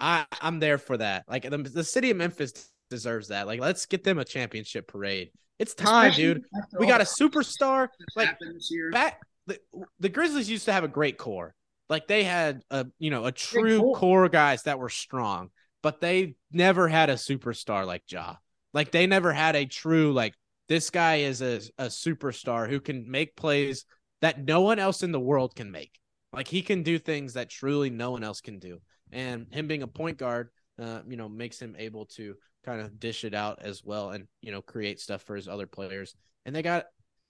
[0.00, 1.24] I, I'm there for that.
[1.28, 3.46] Like the, the city of Memphis deserves that.
[3.46, 5.30] Like let's get them a championship parade.
[5.58, 6.44] It's time, Especially dude.
[6.78, 7.88] We got a superstar.
[8.16, 8.90] Like happened this year.
[8.90, 9.58] back the,
[9.98, 11.54] the Grizzlies used to have a great core.
[11.88, 13.96] Like they had a you know a true core.
[13.96, 15.50] core guys that were strong,
[15.82, 18.36] but they never had a superstar like Ja.
[18.72, 20.34] Like they never had a true like
[20.68, 23.84] this guy is a, a superstar who can make plays
[24.20, 25.98] that no one else in the world can make.
[26.32, 28.80] Like he can do things that truly no one else can do.
[29.10, 33.00] And him being a point guard, uh, you know, makes him able to kind of
[33.00, 36.14] dish it out as well and you know create stuff for his other players.
[36.44, 36.86] And they got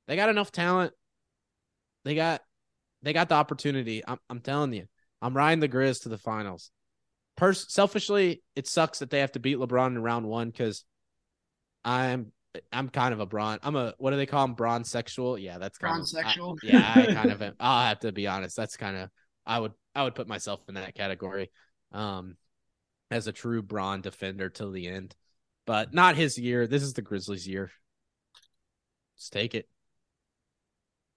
[0.07, 0.93] they got enough talent.
[2.05, 2.43] They got
[3.03, 4.03] they got the opportunity.
[4.07, 4.87] I'm I'm telling you,
[5.23, 6.71] I'm riding the Grizz to the finals.
[7.37, 10.85] Pers- selfishly, it sucks that they have to beat LeBron in round one because
[11.85, 12.33] I'm
[12.73, 13.59] I'm kind of a bron.
[13.63, 14.55] I'm a what do they call him?
[14.55, 15.39] Bronze sexual.
[15.39, 16.25] Yeah, that's kind of
[16.63, 17.55] I- yeah, I kind of am.
[17.61, 18.57] I'll have to be honest.
[18.57, 19.11] That's kind of
[19.47, 21.51] I would I would put myself in that category.
[21.93, 22.37] Um,
[23.11, 25.15] as a true Bron defender till the end,
[25.67, 26.67] but not his year.
[26.67, 27.71] This is the Grizzlies' year.
[29.17, 29.69] Let's take it.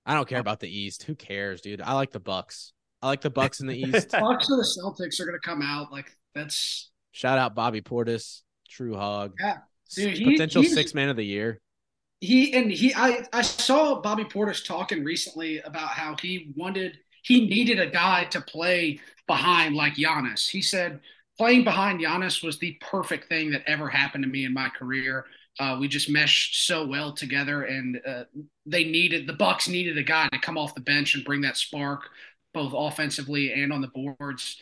[0.06, 1.04] I don't care about the East.
[1.04, 1.82] Who cares, dude?
[1.82, 2.74] I like the Bucks.
[3.02, 4.12] I like the Bucks in the East.
[4.12, 8.42] Bucks or the Celtics are going to come out like that's Shout out Bobby Portis,
[8.70, 9.34] true hog.
[9.40, 9.58] Yeah.
[9.96, 11.62] Dude, he- Potential six man of the year.
[12.22, 17.48] he and he I I saw Bobby Portis talking recently about how he wanted he
[17.48, 20.50] needed a guy to play behind like Giannis.
[20.50, 21.00] He said
[21.44, 25.26] playing behind Giannis was the perfect thing that ever happened to me in my career.
[25.60, 28.24] Uh, we just meshed so well together, and uh,
[28.66, 31.58] they needed the Bucks needed a guy to come off the bench and bring that
[31.58, 32.04] spark,
[32.54, 34.56] both offensively and on the boards.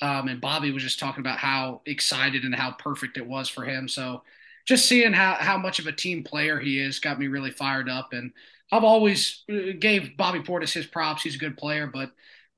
[0.00, 3.64] Um, and Bobby was just talking about how excited and how perfect it was for
[3.64, 3.86] him.
[3.86, 4.24] So
[4.66, 7.88] just seeing how, how much of a team player he is got me really fired
[7.88, 8.12] up.
[8.12, 8.32] And
[8.72, 11.22] I've always uh, gave Bobby Portis his props.
[11.22, 12.10] He's a good player, but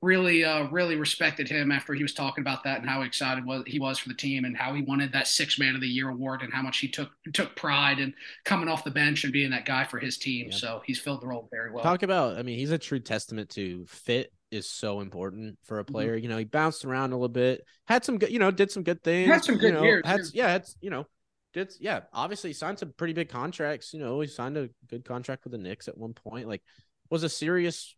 [0.05, 3.63] really, uh, really respected him after he was talking about that and how excited was
[3.65, 6.09] he was for the team and how he wanted that six man of the year
[6.09, 9.49] award and how much he took took pride in coming off the bench and being
[9.49, 10.45] that guy for his team.
[10.45, 10.53] Yep.
[10.53, 11.83] So he's filled the role very well.
[11.83, 15.83] Talk about, I mean, he's a true testament to fit is so important for a
[15.83, 15.91] Mm-hmm.
[15.93, 16.15] player.
[16.15, 18.83] You know, he bounced around a little bit, had some good, you know, did some
[18.83, 19.29] good things.
[19.29, 20.47] Had some you good know, years, Had, yeah.
[20.47, 21.07] yeah, it's you know,
[21.53, 22.01] did yeah.
[22.13, 23.93] Obviously, he signed some pretty big contracts.
[23.93, 26.47] You know, he signed a good contract with the Knicks at one point.
[26.47, 26.61] Like,
[27.09, 27.95] was a serious,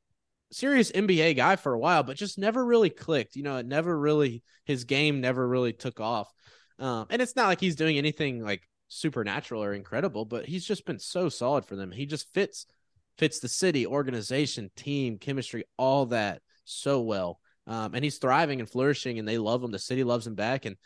[0.52, 3.36] serious NBA guy for a while, but just never really clicked.
[3.36, 6.32] You know, it never really his game never really took off.
[6.80, 10.86] Um, and it's not like he's doing anything like supernatural or incredible, but he's just
[10.86, 11.92] been so solid for them.
[11.92, 12.66] He just fits
[13.18, 17.40] fits the city, organization, team, chemistry, all that so well.
[17.66, 19.72] Um, and he's thriving and flourishing, and they love him.
[19.72, 20.78] The city loves him back, and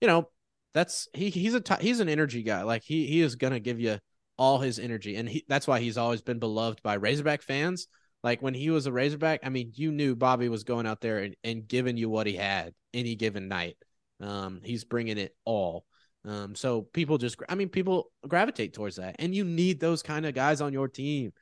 [0.00, 0.28] you know
[0.72, 2.62] that's he he's a he's an energy guy.
[2.62, 3.98] Like he he is gonna give you
[4.36, 7.88] all his energy, and he that's why he's always been beloved by Razorback fans.
[8.22, 11.18] Like when he was a Razorback, I mean, you knew Bobby was going out there
[11.18, 13.76] and, and giving you what he had any given night.
[14.20, 15.86] Um, he's bringing it all.
[16.26, 20.26] Um, so people just, I mean, people gravitate towards that, and you need those kind
[20.26, 21.32] of guys on your team.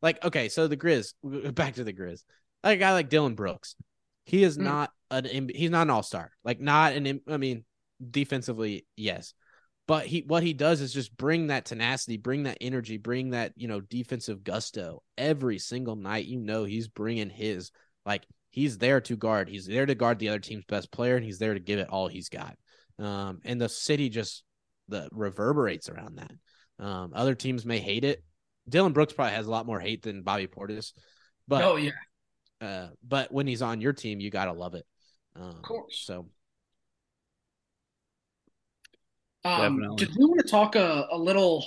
[0.00, 1.14] Like, okay, so the Grizz,
[1.54, 2.22] back to the Grizz,
[2.62, 3.74] like a guy like Dillon Brooks,
[4.24, 4.62] he is Mm.
[4.62, 7.64] not an, he's not an all star, like not an, I mean,
[8.10, 9.34] defensively, yes,
[9.88, 13.54] but he, what he does is just bring that tenacity, bring that energy, bring that
[13.56, 16.26] you know defensive gusto every single night.
[16.26, 17.72] You know, he's bringing his,
[18.04, 21.24] like he's there to guard, he's there to guard the other team's best player, and
[21.24, 22.56] he's there to give it all he's got.
[22.98, 24.44] Um, and the city just
[24.88, 26.32] the reverberates around that.
[26.84, 28.22] Um, other teams may hate it.
[28.68, 30.92] Dillon Brooks probably has a lot more hate than Bobby Portis,
[31.48, 31.92] but oh yeah,
[32.60, 34.84] uh, but when he's on your team, you gotta love it.
[35.34, 36.02] Um, of course.
[36.04, 36.26] So
[39.44, 39.96] Um, Definitely.
[40.04, 41.64] did we want to talk a, a little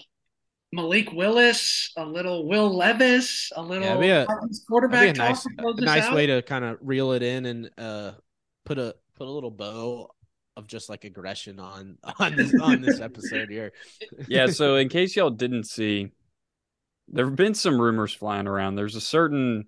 [0.74, 4.28] Malik Willis, a little Will Levis, a little it'd a-
[4.67, 6.15] quarterback a nice, a nice out?
[6.15, 8.11] way to kind of reel it in and uh,
[8.65, 10.09] put a put a little bow
[10.57, 13.72] of just like aggression on on this on this episode here.
[14.28, 16.11] yeah, so in case y'all didn't see,
[17.07, 18.76] there have been some rumors flying around.
[18.76, 19.65] There's a certain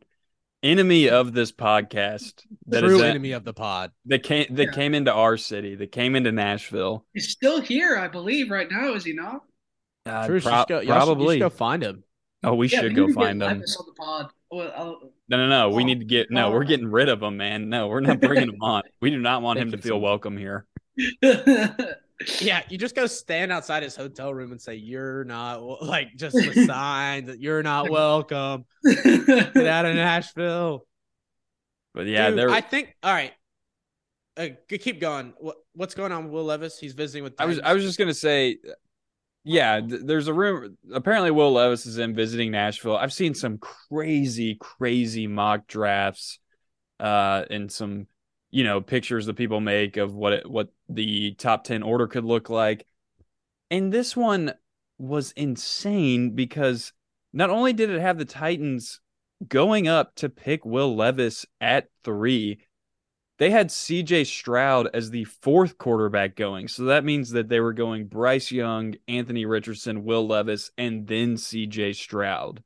[0.63, 3.91] enemy of this podcast that is True a- enemy of the pod.
[4.05, 4.71] that came that Yeah.
[4.71, 7.05] came into our city, that came into Nashville.
[7.13, 8.93] He's still here, I believe, right now.
[8.93, 9.41] Is he not?
[10.05, 11.35] Uh, True, you pro- should go, y'all should- probably.
[11.35, 12.03] should go find him.
[12.43, 13.49] oh, we Yeah, should we go need to get find him.
[13.51, 14.31] On the pod.
[14.51, 15.69] Well, I'll- No, no, no.
[15.75, 16.29] We need to get.
[16.29, 17.69] No, we're getting rid of him, man.
[17.69, 18.83] No, we're not bringing him on.
[19.01, 20.65] We do not want him to feel some- welcome here.
[22.39, 26.35] Yeah, you just go stand outside his hotel room and say you're not like just
[26.35, 28.65] a sign that you're not welcome.
[28.83, 30.85] Get out of Nashville.
[31.93, 32.49] But yeah, Dude, there.
[32.49, 32.95] I think.
[33.03, 33.33] All right,
[34.37, 35.33] uh, keep going.
[35.39, 36.79] What what's going on with Will Levis?
[36.79, 37.33] He's visiting with.
[37.39, 38.57] I was I was just gonna say,
[39.43, 39.79] yeah.
[39.79, 40.77] Th- there's a room.
[40.91, 42.97] Apparently, Will Levis is in visiting Nashville.
[42.97, 46.39] I've seen some crazy, crazy mock drafts,
[46.99, 48.07] uh, and some,
[48.53, 52.23] you know, pictures that people make of what it, what the top ten order could
[52.23, 52.85] look like.
[53.71, 54.53] And this one
[54.99, 56.93] was insane because
[57.33, 58.99] not only did it have the Titans
[59.47, 62.59] going up to pick Will Levis at three,
[63.39, 66.67] they had CJ Stroud as the fourth quarterback going.
[66.67, 71.37] So that means that they were going Bryce Young, Anthony Richardson, Will Levis, and then
[71.37, 72.61] CJ Stroud.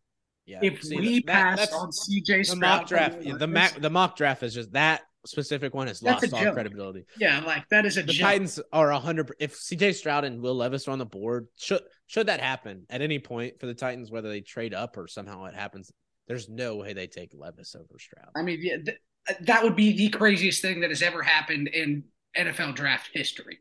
[0.46, 3.48] Yeah, if see, we that- pass that's- on CJ the Stroud, mock draft, Will the
[3.48, 7.06] Levis, mock the mock draft is just that specific one has That's lost all credibility.
[7.20, 8.28] yeah, like that is a The joke.
[8.28, 9.32] Titans are hundred.
[9.40, 13.02] If CJ Stroud and Will Levis are on the board, should should that happen at
[13.02, 15.92] any point for the Titans, whether they trade up or somehow it happens,
[16.28, 18.30] there's no way they take Levis over Stroud.
[18.36, 18.98] I mean, yeah, th-
[19.30, 22.04] uh, that would be the craziest thing that has ever happened in
[22.38, 23.60] NFL draft history.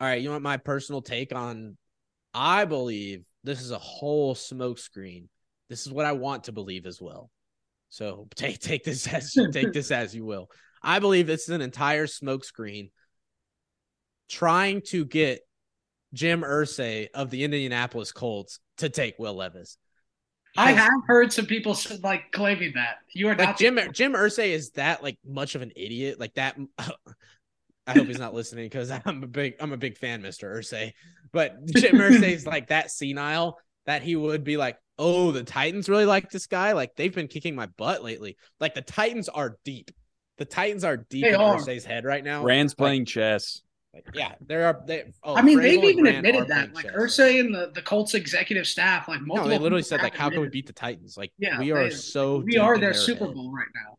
[0.00, 1.76] All right, you want my personal take on?
[2.32, 5.24] I believe this is a whole smokescreen.
[5.68, 7.30] This is what I want to believe as well.
[7.90, 10.48] So take take this as take this as you will.
[10.82, 12.90] I believe this is an entire smokescreen
[14.30, 15.40] trying to get
[16.14, 19.76] Jim Irsay of the Indianapolis Colts to take Will Levis.
[20.56, 24.48] I have heard some people like claiming that you are like not Jim Jim Irsay
[24.48, 26.56] is that like much of an idiot like that.
[27.86, 30.92] I hope he's not listening because I'm a big I'm a big fan, Mister Irsay.
[31.32, 36.04] But Jim Irsay's like that senile that he would be like, oh, the Titans really
[36.04, 36.72] like this guy.
[36.72, 38.36] Like they've been kicking my butt lately.
[38.60, 39.90] Like the Titans are deep.
[40.38, 41.56] The Titans are deep They in are.
[41.56, 42.44] Irsay's head right now.
[42.44, 43.62] Ran's Like- playing chess.
[43.92, 44.82] like, yeah, there are.
[44.86, 46.74] They, oh, I mean, Vrabel they've even Ran admitted that.
[46.74, 46.94] Like chess.
[46.94, 49.48] Irsay and the, the Colts executive staff, like No, multiple.
[49.50, 51.16] they literally said like, how can we beat the Titans?
[51.16, 53.34] Like, Yeah, we are they- so We deep are their their Super head.
[53.34, 53.96] Bowl right now.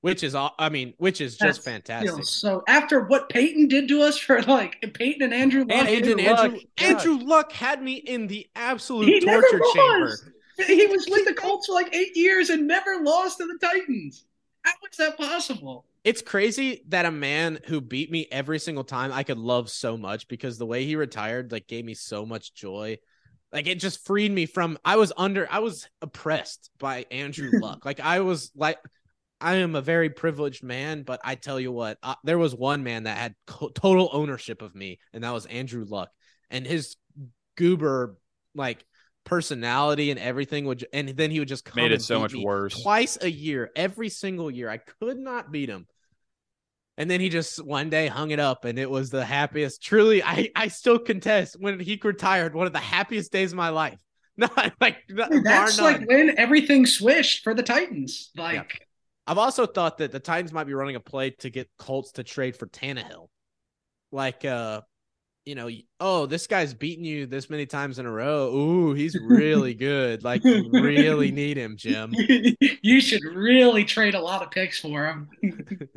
[0.00, 0.54] Which is all.
[0.58, 2.24] I mean, which is just fantastic.
[2.24, 6.16] So after what Peyton did to us for like Peyton and Andrew Luck, And Andrew,
[6.16, 10.16] Andrew Luck, Andrew Luck had me in the absolute he torture chamber.
[10.66, 14.24] He was with the Colts for like eight years and never lost to the Titans.
[14.62, 15.84] How is that possible?
[16.04, 19.96] It's crazy that a man who beat me every single time I could love so
[19.96, 22.98] much because the way he retired like gave me so much joy.
[23.52, 27.84] Like it just freed me from I was under I was oppressed by Andrew Luck.
[27.84, 28.78] Like I was like
[29.40, 32.82] I am a very privileged man, but I tell you what, uh, there was one
[32.82, 36.10] man that had co- total ownership of me, and that was Andrew Luck.
[36.50, 36.96] And his
[37.56, 38.16] goober
[38.54, 38.84] like
[39.24, 42.22] personality and everything would, and then he would just come Made it and so beat
[42.22, 42.82] much worse.
[42.82, 44.68] twice a year, every single year.
[44.68, 45.86] I could not beat him.
[46.96, 49.82] And then he just one day hung it up, and it was the happiest.
[49.82, 52.56] Truly, I I still contest when he retired.
[52.56, 54.00] One of the happiest days of my life.
[54.36, 58.30] Not like not, Dude, that's like when everything swished for the Titans.
[58.36, 58.87] Like,
[59.28, 62.24] I've also thought that the Titans might be running a play to get Colts to
[62.24, 63.28] trade for Tannehill.
[64.10, 64.80] Like, uh,
[65.44, 65.68] you know,
[66.00, 68.48] oh, this guy's beaten you this many times in a row.
[68.54, 70.24] Ooh, he's really good.
[70.24, 72.14] Like, you really need him, Jim.
[72.80, 75.28] you should really trade a lot of picks for him.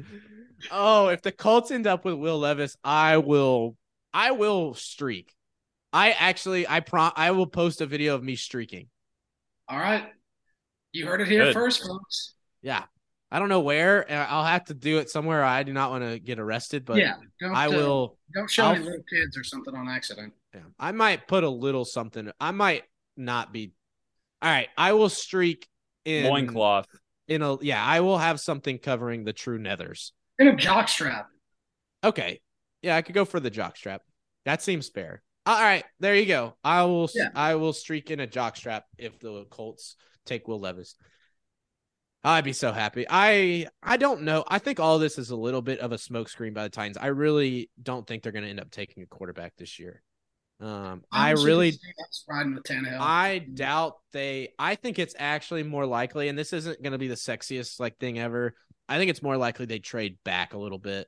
[0.72, 3.78] oh, if the Colts end up with Will Levis, I will,
[4.14, 5.34] I will streak.
[5.94, 8.88] I actually, I prom, I will post a video of me streaking.
[9.70, 10.04] All right.
[10.92, 11.54] You heard it here Good.
[11.54, 12.34] first, folks.
[12.62, 12.84] Yeah,
[13.32, 14.06] I don't know where.
[14.12, 15.44] I'll have to do it somewhere.
[15.44, 17.16] I do not want to get arrested, but yeah.
[17.40, 18.18] Don't, I uh, will.
[18.34, 20.34] Don't show I'll- any little kids or something on accident.
[20.54, 20.62] Yeah.
[20.78, 22.30] I might put a little something.
[22.40, 22.84] I might
[23.16, 23.74] not be.
[24.42, 24.68] All right.
[24.78, 25.68] I will streak
[26.04, 26.88] in Loincloth.
[27.28, 27.84] in a yeah.
[27.84, 30.12] I will have something covering the true nethers.
[30.38, 31.28] In a jock strap.
[32.04, 32.42] Okay.
[32.82, 34.02] Yeah, I could go for the jock strap.
[34.46, 35.22] That seems fair.
[35.46, 36.56] All right, there you go.
[36.64, 37.10] I will.
[37.14, 37.30] Yeah.
[37.34, 40.96] I will streak in a jock strap if the Colts take Will Levis.
[42.24, 43.06] I'd be so happy.
[43.10, 44.44] I I don't know.
[44.48, 46.98] I think all this is a little bit of a smokescreen by the Titans.
[46.98, 50.04] I really don't think they're going to end up taking a quarterback this year.
[50.60, 53.00] Um, I really could see us riding with Tannehill.
[53.00, 54.50] I doubt they.
[54.60, 57.98] I think it's actually more likely, and this isn't going to be the sexiest like
[57.98, 58.54] thing ever.
[58.88, 61.08] I think it's more likely they trade back a little bit,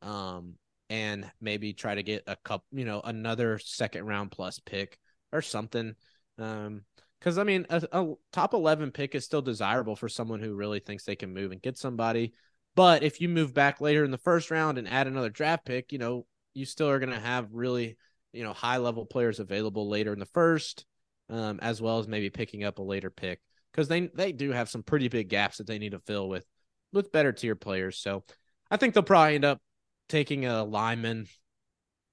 [0.00, 0.54] um,
[0.88, 4.98] and maybe try to get a cup, you know, another second round plus pick
[5.30, 5.94] or something.
[6.38, 6.82] Um,
[7.26, 10.78] because I mean, a, a top eleven pick is still desirable for someone who really
[10.78, 12.32] thinks they can move and get somebody.
[12.76, 15.90] But if you move back later in the first round and add another draft pick,
[15.90, 16.24] you know,
[16.54, 17.96] you still are going to have really
[18.32, 20.86] you know high level players available later in the first,
[21.28, 23.40] um, as well as maybe picking up a later pick
[23.72, 26.46] because they they do have some pretty big gaps that they need to fill with
[26.92, 27.98] with better tier players.
[27.98, 28.22] So
[28.70, 29.60] I think they'll probably end up
[30.08, 31.26] taking a lineman,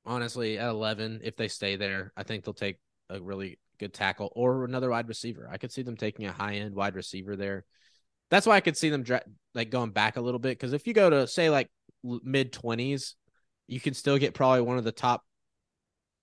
[0.07, 2.79] honestly, at 11, if they stay there, I think they'll take
[3.11, 5.49] a really good tackle or another wide receiver.
[5.51, 7.65] I could see them taking a high end wide receiver there.
[8.29, 9.23] That's why I could see them dra-
[9.53, 11.69] like going back a little bit because if you go to say like
[12.03, 13.15] mid 20s,
[13.67, 15.23] you can still get probably one of the top,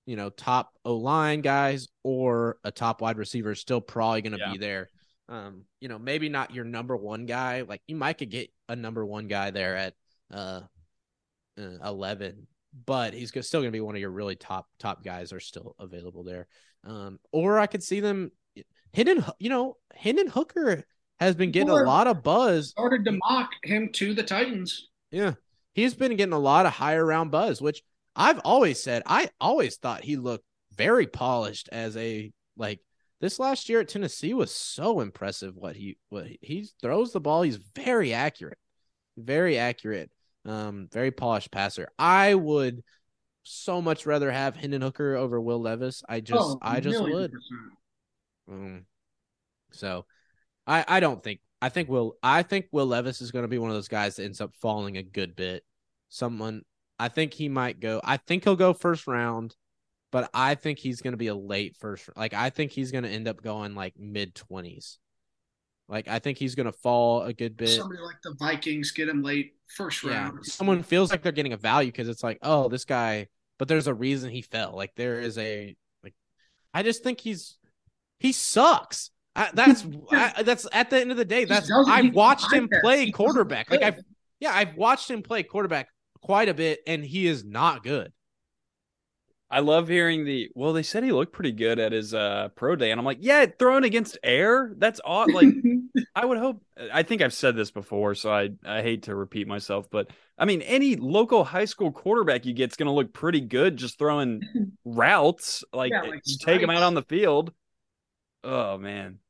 [0.07, 4.33] you know, top O line guys or a top wide receiver is still probably going
[4.33, 4.53] to Yeah.
[4.53, 4.89] be there.
[5.29, 7.63] Um, you know, maybe not your number one guy.
[7.63, 9.95] Like you might could get a number one guy there at
[10.33, 10.63] uh,
[11.59, 12.47] uh 11,
[12.87, 15.75] but he's still going to be one of your really top top guys are still
[15.79, 16.47] available there.
[16.85, 18.33] Um, or I could see them
[18.95, 20.85] Hendon, you know, Hendon Hooker
[21.19, 22.71] has been getting a lot of buzz.
[22.71, 24.89] Started to mock him to the Titans.
[25.11, 25.35] Yeah.
[25.75, 27.83] He's been getting a lot of higher round buzz, which
[28.17, 30.45] I've always said I always thought he looked
[30.75, 32.81] very polished as a like
[33.21, 37.21] this last year at Tennessee was so impressive what he what he, he throws the
[37.21, 38.59] ball, he's very accurate.
[39.17, 40.11] Very accurate.
[40.45, 41.89] Um very polished passer.
[41.99, 42.83] I would
[43.43, 46.03] so much rather have Hendon Hooker over Will Levis.
[46.09, 47.33] I just Oh, I just would.
[48.49, 48.87] Um,
[49.73, 50.07] so
[50.67, 53.59] I I don't think I think Will I think Will Levis is going to be
[53.59, 55.65] one of those guys that ends up falling a good bit.
[56.09, 56.63] Someone
[56.99, 58.01] I think he might go.
[58.05, 59.57] I think he'll go first round,
[60.13, 62.11] but I think he's going to be a late first.
[62.17, 64.99] Like I think he's going to end up going like mid twenties.
[65.91, 67.69] Like I think he's going to fall a good bit.
[67.69, 70.47] Somebody like the Vikings get him late first Yeah, round.
[70.47, 73.27] someone feels like they're getting a value because it's like, oh, this guy.
[73.59, 74.75] But there's a reason he fell.
[74.75, 76.15] Like there is a like.
[76.73, 77.59] I just think he's
[78.21, 79.11] he sucks.
[79.35, 81.45] I, that's I, that's at the end of the day.
[81.45, 83.71] That's I've watched him play He quarterback.
[83.71, 83.83] Like.
[83.83, 83.99] I've
[84.39, 85.89] yeah, I've watched him play quarterback
[86.23, 88.13] quite a bit, and he is not good.
[89.51, 92.77] I love hearing the well, they said he looked pretty good at his uh pro
[92.77, 94.73] day, and I'm like, yeah, thrown against air.
[94.77, 95.33] That's odd.
[95.33, 95.51] Like
[96.15, 99.49] I would hope I think I've said this before, so I, I hate to repeat
[99.49, 103.77] myself, but I mean any local high school quarterback you get's gonna look pretty good
[103.77, 104.43] just throwing
[104.85, 105.65] routes.
[105.73, 107.53] Like, Yeah, like you take him out on the field.
[108.45, 109.21] Oh man.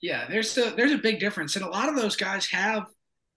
[0.00, 2.86] Yeah, there's a there's a big difference, and a lot of those guys have,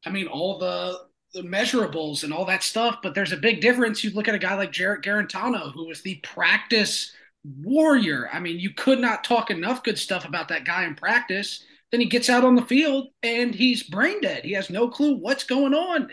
[0.05, 0.99] I mean, all the
[1.35, 2.97] the measurables and all that stuff.
[3.03, 4.03] But there's a big difference.
[4.03, 7.13] You look at a guy like Jarrett Guarantano, who was the practice
[7.43, 8.29] warrior.
[8.33, 11.63] I mean, you could not talk enough good stuff about that guy in practice.
[11.91, 14.43] Then he gets out on the field and he's brain dead.
[14.43, 16.09] He has no clue what's going on.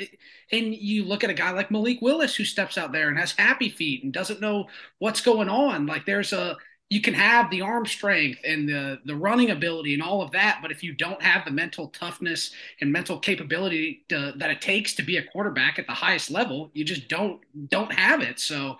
[0.53, 3.33] And you look at a guy like Malik Willis who steps out there and has
[3.33, 4.67] happy feet and doesn't know
[4.99, 5.87] what's going on.
[5.87, 6.57] Like there's a
[6.93, 10.59] you can have the arm strength and the the running ability and all of that,
[10.61, 14.95] but if you don't have the mental toughness and mental capability to, that it takes
[14.97, 17.41] to be a quarterback at the highest level, you just don't
[17.71, 18.39] don't have it.
[18.39, 18.77] So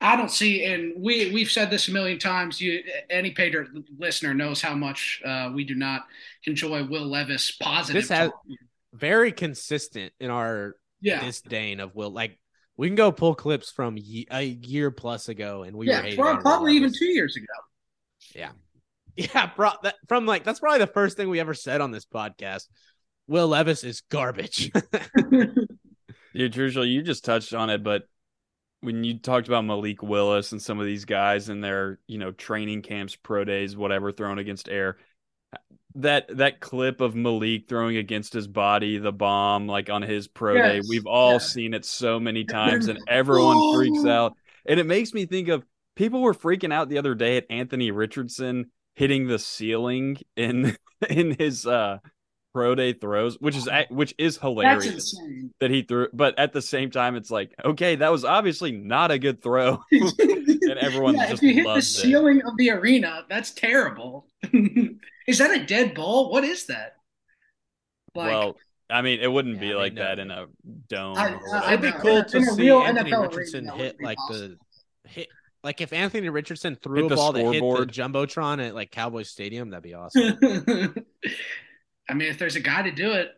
[0.00, 2.60] I don't see, and we we've said this a million times.
[2.60, 6.06] You any Patriot listener knows how much uh, we do not
[6.42, 8.02] enjoy Will Levis positive.
[8.02, 8.32] This has-
[8.92, 12.10] Very consistent in our yeah, disdain of Will.
[12.10, 12.36] Like
[12.78, 16.16] we can go pull clips from ye- a year plus ago, and we yeah, hating
[16.16, 17.44] prob- on Will probably even two years ago.
[19.16, 22.06] Yeah, bro, that, from like that's probably the first thing we ever said on this
[22.06, 22.68] podcast.
[23.26, 24.70] Will Levis is garbage.
[25.30, 28.04] Dude, Trushel, you just touched on it, but
[28.80, 32.30] when you talked about Malik Willis and some of these guys in their, you know,
[32.30, 34.98] training camps, pro days, whatever, thrown against air,
[35.98, 40.54] that that clip of Malik throwing against his body the bomb, like on his pro
[40.54, 41.38] day, we've all yeah.
[41.38, 44.34] seen it so many times, and everyone freaks out.
[44.66, 45.64] And it makes me think of
[45.96, 50.76] people were freaking out the other day at Anthony Richardson hitting the ceiling in
[51.10, 51.98] in his uh
[52.54, 55.16] pro day throws, which is which is hilarious
[55.60, 56.08] that he threw.
[56.12, 59.82] But at the same time, it's like, okay, that was obviously not a good throw.
[59.92, 61.82] and everyone yeah, just if you hit the loved it.
[61.82, 64.26] ceiling of the arena, that's terrible.
[65.28, 66.30] Is that a dead ball?
[66.32, 66.94] What is that?
[68.14, 68.56] Like, well,
[68.90, 70.02] I mean, it wouldn't Yeah, be I mean, like no.
[70.02, 70.46] that in a
[70.88, 71.16] dome.
[71.16, 73.76] I- I, It'd be cool In a- to in see real Anthony NFL Richardson that
[73.76, 74.56] hit like possible.
[75.04, 75.28] the hit
[75.62, 78.90] like if Anthony Richardson threw Hit a the ball that hit the jumbotron at like
[78.90, 80.38] Cowboys Stadium, that'd be awesome.
[82.08, 83.30] I mean, if there's a guy to do it,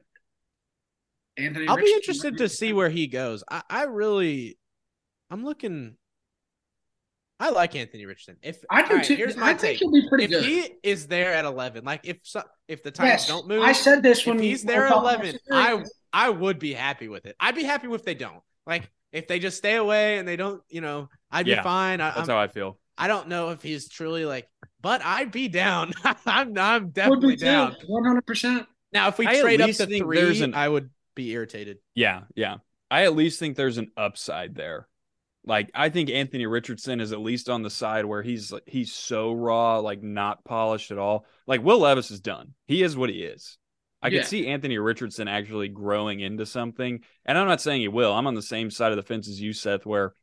[1.37, 1.67] Anthony.
[1.67, 3.43] I'll be interested to see where he goes.
[3.51, 4.59] I, I really,
[5.31, 5.97] I'm looking.
[7.41, 8.37] I like Anthony Richardson.
[8.43, 9.17] If I do all right, too.
[9.17, 9.79] Here's I my think take.
[9.79, 10.45] he'll be pretty If good.
[10.45, 13.73] he is there at 11, like if so, if the Titans yes, don't move, I
[13.73, 15.39] said this when he's there at 11.
[15.51, 15.83] I
[16.13, 17.37] I would be happy with it.
[17.41, 18.43] I'd be happy if they don't.
[18.67, 22.01] Like if they just stay away and they don't, you know, I'd be fine.
[22.01, 22.79] I, That's I'm, how I feel.
[22.99, 24.47] I don't know if he's truly like,
[24.83, 25.93] but I'd be down.
[26.27, 27.75] I'm I'm would definitely be down.
[27.87, 28.67] one hundred percent.
[28.93, 31.79] Now if we I trade up least to three, there's an- I would be irritated.
[31.95, 32.57] Yeah, yeah.
[32.91, 34.89] I at least think there's an upside there.
[35.45, 39.33] Like I think Anthony Richardson is at least on the side where he's he's so
[39.33, 41.25] raw, like not polished at all.
[41.47, 42.55] Like Will Levis is done.
[42.67, 43.57] He is what he is.
[44.03, 44.21] I Yeah.
[44.21, 47.01] could see Anthony Richardson actually growing into something.
[47.25, 48.13] And I'm not saying he will.
[48.13, 50.15] I'm on the same side of the fence as you, Seth, where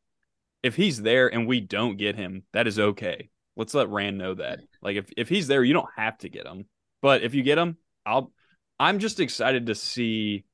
[0.64, 3.30] if he's there and we don't get him, that is okay.
[3.56, 4.60] Let's let Ran know that.
[4.82, 6.66] Like if if he's there, you don't have to get him.
[7.02, 8.32] But if you get him, I'll
[8.80, 10.46] I'm just excited to see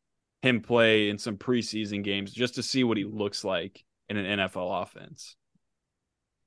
[0.41, 4.39] him play in some preseason games just to see what he looks like in an
[4.39, 5.36] NFL offense.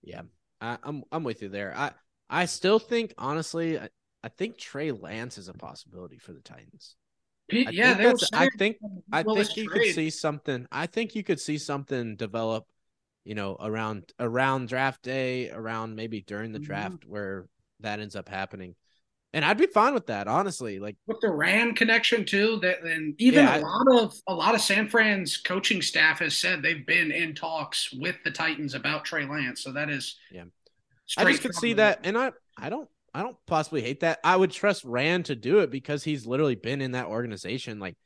[0.02, 0.22] Yeah.
[0.60, 1.74] I, I'm I'm with you there.
[1.76, 1.92] I
[2.30, 3.88] I still think honestly, I,
[4.24, 6.96] I think Trey Lance is a possibility for the Titans.
[7.48, 8.76] P- I yeah, think they were that's- I think
[9.12, 9.82] I Willis think you trade.
[9.82, 10.66] could see something.
[10.72, 12.64] I think you could see something develop,
[13.24, 16.64] you know, around around draft day, around maybe during the Mhm.
[16.64, 17.46] draft where
[17.80, 18.74] that ends up happening.
[19.32, 20.78] And I'd be fine with that, honestly.
[20.78, 22.58] Like with the Ran connection too.
[22.62, 26.20] That and even Yeah, I- a lot of a lot of San Fran's coaching staff
[26.20, 29.62] has said they've been in talks with the Titans about Trey Lance.
[29.62, 30.44] So that is Yeah.
[31.16, 34.18] I just could see that, and I I don't I don't possibly hate that.
[34.24, 37.78] I would trust Ran to do it because he's literally been in that organization.
[37.78, 37.96] Like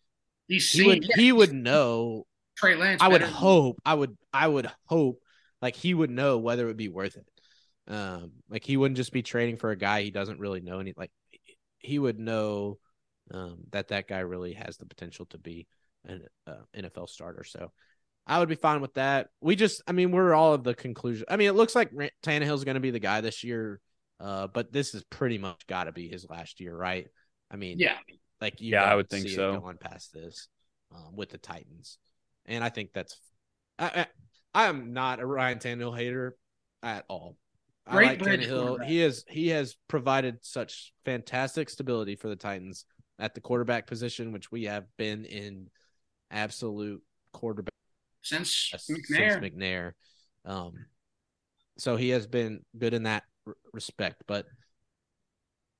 [0.48, 2.26] He's he seen would yeah, he would know.
[2.56, 3.00] Trey Lance.
[3.00, 3.78] I would hope.
[3.84, 5.22] I would I would hope
[5.62, 7.24] like he would know whether it would be worth it.
[7.90, 10.94] Um, like he wouldn't just be trading for a guy he doesn't really know any.
[10.96, 11.10] Like
[11.78, 12.78] he would know
[13.32, 15.66] um that that guy really has the potential to be
[16.04, 17.44] an uh, NFL starter.
[17.44, 17.72] So
[18.26, 19.28] I would be fine with that.
[19.40, 21.26] We just, I mean, we're all of the conclusion.
[21.28, 23.80] I mean, it looks like Ran- Tannehill's going to be the guy this year,
[24.20, 27.08] uh, but this is pretty much got to be his last year, right?
[27.50, 27.96] I mean, Yeah,
[28.40, 29.60] like you Yeah, I would think so.
[29.60, 30.48] going past this
[30.94, 31.98] um, with the Titans,
[32.46, 33.18] and I think that's.
[33.78, 34.06] I,
[34.54, 36.36] I I'm not a Ryan Tannehill hater
[36.82, 37.36] at all.
[37.86, 38.84] I Great like bridge Tannehill.
[38.86, 42.84] He is he has provided such fantastic stability for the Titans
[43.18, 45.68] at the quarterback position, which we have been in
[46.30, 47.02] absolute
[47.32, 47.72] quarterback
[48.22, 49.40] since since McNair.
[49.40, 49.92] McNair.
[50.44, 50.74] Um,
[51.78, 54.46] so he has been good in that r- respect, but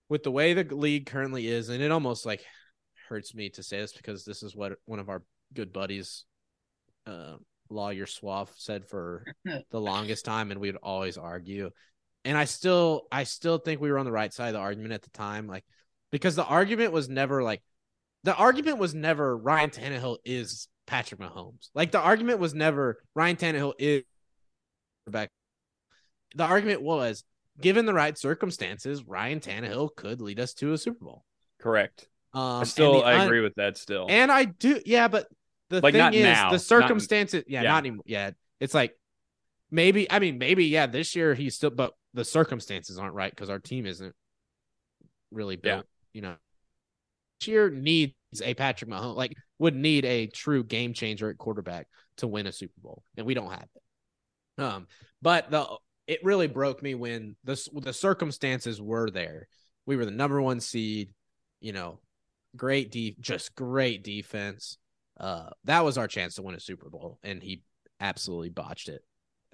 [0.09, 2.45] with the way the league currently is, and it almost like
[3.09, 5.23] hurts me to say this because this is what one of our
[5.55, 6.25] good buddies,
[7.07, 7.37] uh,
[7.69, 11.71] lawyer Swaff, said for the longest time, and we'd always argue.
[12.25, 14.93] And I still, I still think we were on the right side of the argument
[14.93, 15.65] at the time, like
[16.13, 17.63] because the argument was never like
[18.25, 21.71] the argument was never Ryan Tannehill is Patrick Mahomes.
[21.75, 24.03] Like the argument was never Ryan Tannehill is
[25.07, 25.31] quarterback.
[26.37, 27.25] The argument was
[27.61, 31.25] given the right circumstances, Ryan Tannehill could lead us to a Super Bowl.
[31.61, 32.07] Correct.
[32.33, 34.07] Um, I still I un- agree with that still.
[34.09, 35.27] and I do, yeah, but
[35.71, 36.51] the Like, thing not is, now.
[36.51, 37.69] the Not- circumstances, yeah, yeah.
[37.71, 38.05] not anymore.
[38.07, 38.95] Yeah, it's like
[39.71, 43.51] maybe, I mean, maybe, yeah, this year he's still, but the circumstances aren't right because
[43.51, 44.15] our team isn't
[45.31, 45.77] really Yeah.
[45.77, 45.87] built.
[46.13, 46.37] You know,
[47.41, 51.89] this year needs a Patrick Mahomes, like would need a true game changer at quarterback
[52.17, 54.63] to win a Super Bowl, and we don't have it.
[54.63, 54.87] Um,
[55.23, 55.67] but the
[56.07, 59.47] it really broke me when the the circumstances were there.
[59.87, 61.15] We were the number one seed,
[61.61, 62.01] you know,
[62.57, 64.79] great de- just great defense.
[65.17, 67.63] Uh, that was our chance to win a Super Bowl, and he
[68.01, 69.05] absolutely botched it,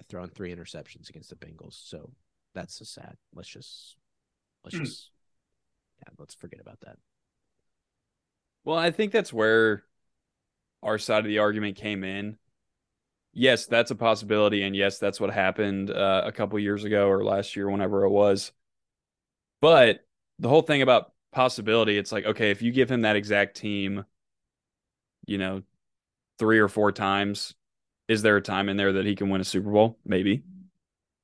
[0.09, 1.73] throwing three interceptions against the Bengals.
[1.87, 2.11] So
[2.53, 3.17] that's so sad.
[3.33, 3.97] Let's just
[4.63, 4.77] let's Hmm.
[4.77, 5.11] just
[5.99, 6.97] yeah, let's forget about that.
[8.63, 9.83] Well, I think that's where
[10.83, 12.37] our side of the argument came in.
[13.33, 17.23] Yes, that's a possibility, and yes, that's what happened uh, a couple years ago or
[17.23, 18.51] last year, whenever it was.
[19.61, 20.05] But
[20.39, 24.05] the whole thing about possibility, it's like, okay, if you give him that exact team,
[25.25, 25.61] you know,
[26.39, 27.55] three or four times,
[28.07, 29.97] is there a time in there that he can win a Super Bowl?
[30.05, 30.43] Maybe.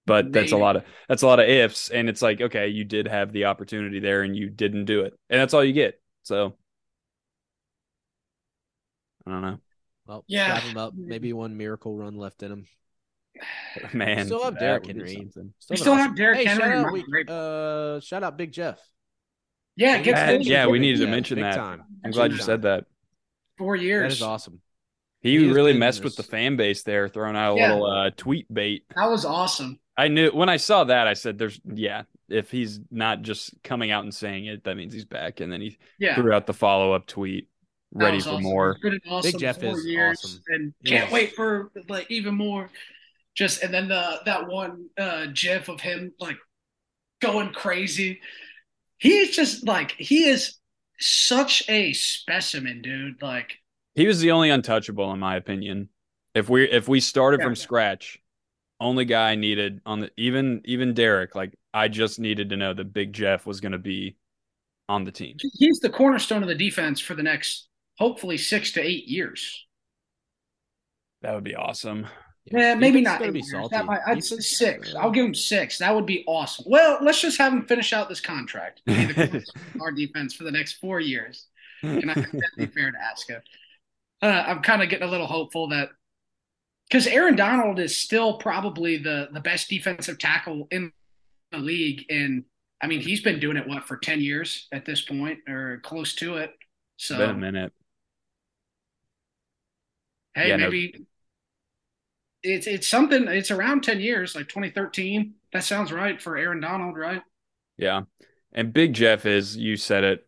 [0.05, 2.83] But that's a lot of that's a lot of ifs, and it's like, okay, you
[2.83, 6.01] did have the opportunity there, and you didn't do it, and that's all you get.
[6.23, 6.55] So
[9.25, 9.57] I don't know.
[10.05, 10.57] Well, Yeah.
[10.57, 10.93] strap him up.
[10.95, 12.65] Maybe one miracle run left in him.
[13.93, 15.15] Man, Still have that Derrick Henry.
[15.15, 15.53] something.
[15.69, 18.79] We still have awesome- Derrick hey, Henry Shout out, we, uh, shout out Big Jeff.
[19.75, 21.55] Yeah, it That- yeah, we needed to Yeah, mention big that.
[21.55, 21.83] time.
[22.03, 22.85] I'm glad you Big said that.
[23.57, 24.13] four years.
[24.13, 24.61] is awesome.
[25.23, 27.73] He, He really been messed with the fan base there, throwing out a Yeah.
[27.73, 28.83] little uh, tweet bait.
[28.95, 29.79] That was awesome.
[29.97, 33.91] I knew when I saw that, I said, "There's yeah." If he's not just coming
[33.91, 35.39] out and saying it, that means he's back.
[35.39, 36.15] And then he Yeah.
[36.15, 37.47] threw out the follow up tweet,
[37.93, 38.43] ready for awesome.
[38.43, 38.77] more.
[38.81, 40.41] Been awesome Big Jeff is years, awesome.
[40.47, 42.69] and He can't wait for like even more.
[43.35, 46.37] Just and then the that one uh GIF of him like
[47.21, 48.19] going crazy.
[48.97, 50.57] He's just like he is
[50.99, 53.21] such a specimen, dude.
[53.21, 53.59] Like
[53.95, 55.89] He was the only untouchable, in my opinion.
[56.33, 57.45] If we if we started Yeah.
[57.47, 58.19] from scratch,
[58.79, 62.73] only guy I needed on the even even Derrick, like I just needed to know
[62.73, 64.17] that Big Jeff was going to be
[64.89, 65.37] on the team.
[65.59, 69.65] he's the cornerstone of the defense for the next hopefully six to eight years.
[71.21, 72.07] That would be awesome.
[72.45, 73.19] Yeah, maybe not.
[73.19, 73.73] gonna be salty.
[73.73, 74.93] That might, I'd Defense- say six.
[74.95, 75.77] I'll give him six.
[75.77, 76.65] That would be awesome.
[76.67, 78.81] Well, let's just have him finish out this contract.
[78.85, 79.45] Be the
[79.79, 81.47] our defense for the next four years.
[81.83, 83.41] And I think that'd be fair to ask him.
[84.23, 85.89] Uh, I'm kind of getting a little hopeful that
[86.89, 90.93] because Aaron Donald is still probably the the best defensive tackle in
[91.51, 92.45] the league, and
[92.81, 96.15] I mean he's been doing it what for ten years at this point or close
[96.15, 96.53] to it.
[96.95, 97.73] So Been a minute.
[100.35, 101.05] hey, Yeah, no- maybe
[102.43, 103.27] it's it's something.
[103.27, 105.33] It's around ten years, like 2013.
[105.51, 107.21] That sounds right for Aaron Donald, right?
[107.77, 108.03] Yeah.
[108.53, 110.27] And Big Jeff is, you said it,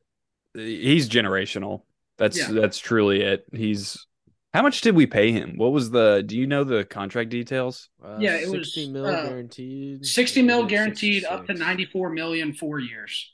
[0.53, 1.83] he's generational.
[2.17, 2.51] That's Yeah.
[2.51, 3.45] that's truly it.
[3.53, 4.05] He's
[4.53, 5.57] how much did we pay him?
[5.57, 7.89] What was the do you know the contract details?
[8.03, 10.05] Uh, Yeah, it was, 60 mil uh, guaranteed.
[10.05, 13.33] 60 mil then guaranteed, up to 94 million four years.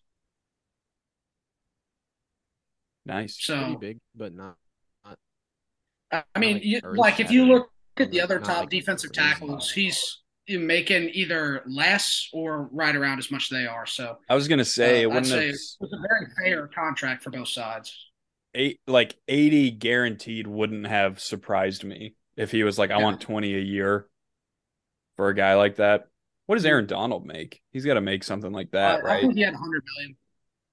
[3.05, 3.43] Nice.
[3.45, 4.55] Pretty So big, but not.
[6.11, 9.11] I I mean, like you, like if you look at the other top like defensive
[9.11, 13.85] tackles, he's making either less or right around as much as they are.
[13.85, 16.31] So I was gonna say uh, it I'd wouldn't say have it was a very
[16.37, 18.10] fair contract for both sides.
[18.53, 23.03] Eight like 80 guaranteed wouldn't have surprised me if he was like, I Yeah.
[23.03, 24.07] want 20 a year
[25.17, 26.07] for a guy like that.
[26.47, 27.61] What does Aaron Donald make?
[27.71, 29.21] He's got to make something like that, Uh, I right?
[29.21, 30.17] think he had 100 million.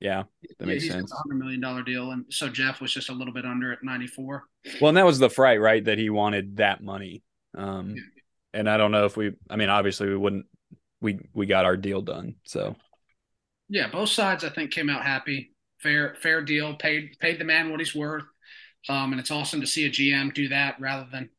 [0.01, 0.25] Yeah.
[0.59, 1.13] That makes he's sense.
[1.13, 3.83] a 100 million dollar deal, and so Jeff was just a little bit under at
[3.83, 4.45] 94.
[4.81, 5.85] Well, and that was the fright, right?
[5.85, 7.23] That he wanted that money.
[7.55, 8.03] Um, Yeah.
[8.55, 9.33] and I don't know if we.
[9.51, 10.47] I mean, obviously, we wouldn't.
[11.01, 12.37] We we got our deal done.
[12.45, 12.77] So
[13.69, 15.53] Yeah, both sides I think came out happy.
[15.79, 16.75] Fair fair deal.
[16.77, 18.25] Paid paid the man what he's worth.
[18.89, 21.31] Um, and it's awesome to see a GM do that rather than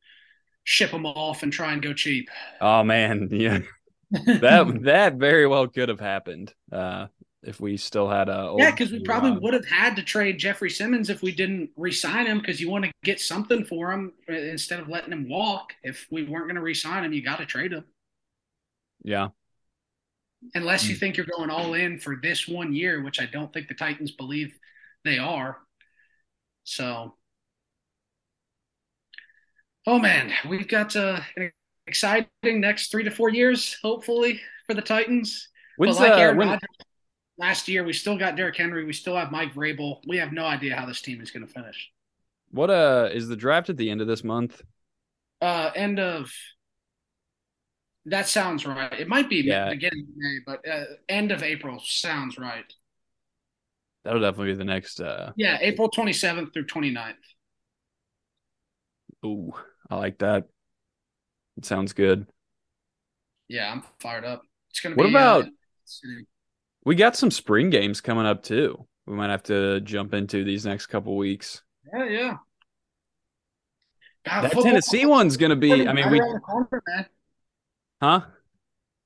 [0.64, 2.30] ship him off and try and go cheap.
[2.62, 3.60] oh man, yeah,
[4.12, 6.54] that that very well could have happened.
[6.72, 7.08] Uh,
[7.42, 10.70] if we still had a yeah, because we probably would have had to trade Jeffrey
[10.70, 14.34] Simmons if we didn't re-sign him because you want to get something for him uh,
[14.34, 15.74] instead of letting him walk.
[15.84, 17.86] If we weren't going to re-sign him, you got to trade him
[19.04, 19.30] Yeah,
[20.54, 23.68] unless you think you're going all in for this one year, which I don't think
[23.68, 24.58] the Titans believe
[25.04, 25.58] they are.
[26.64, 27.16] So,
[29.88, 31.52] oh man, we've got uh, an
[31.88, 35.50] exciting next three to four years, hopefully for the Titans.
[35.78, 36.70] when's but like uh, Aaron when, Rodgers
[37.38, 40.02] last year, we still got Derrick Henry, we still have Mike Vrabel.
[40.08, 41.90] We have no idea how this team is going to finish.
[42.52, 44.62] what uh is the draft at the end of this month?
[45.42, 46.32] Uh, end of.
[48.06, 48.94] That sounds right.
[49.00, 49.70] It might be Yeah.
[49.70, 52.66] beginning of May, but uh, end of April sounds right.
[54.04, 55.00] That'll definitely be the next.
[55.02, 57.16] uh Yeah, April 27th through 29th.
[59.26, 59.52] Ooh,
[59.90, 60.46] I like that.
[61.58, 62.26] It sounds good.
[63.50, 64.44] Yeah, I'm fired up.
[64.72, 65.10] It's gonna What be.
[65.10, 65.50] about- uh.
[66.86, 68.88] We got some spring games coming up too.
[69.06, 71.62] We might have to jump into these next couple weeks.
[71.94, 72.38] yeah, yeah.
[74.26, 75.88] God, That football- Tennessee one's gonna be.
[75.88, 77.10] I mean, right we corner.
[78.02, 78.22] Huh?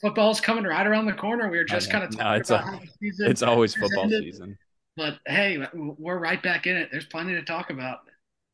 [0.01, 1.49] Football's coming right around the corner.
[1.49, 4.23] We were just kind of No, talking it's about a- season, It's always football ended,
[4.23, 4.57] season,
[4.97, 6.89] but hey, we're right back in it.
[6.91, 7.99] There's plenty to talk about.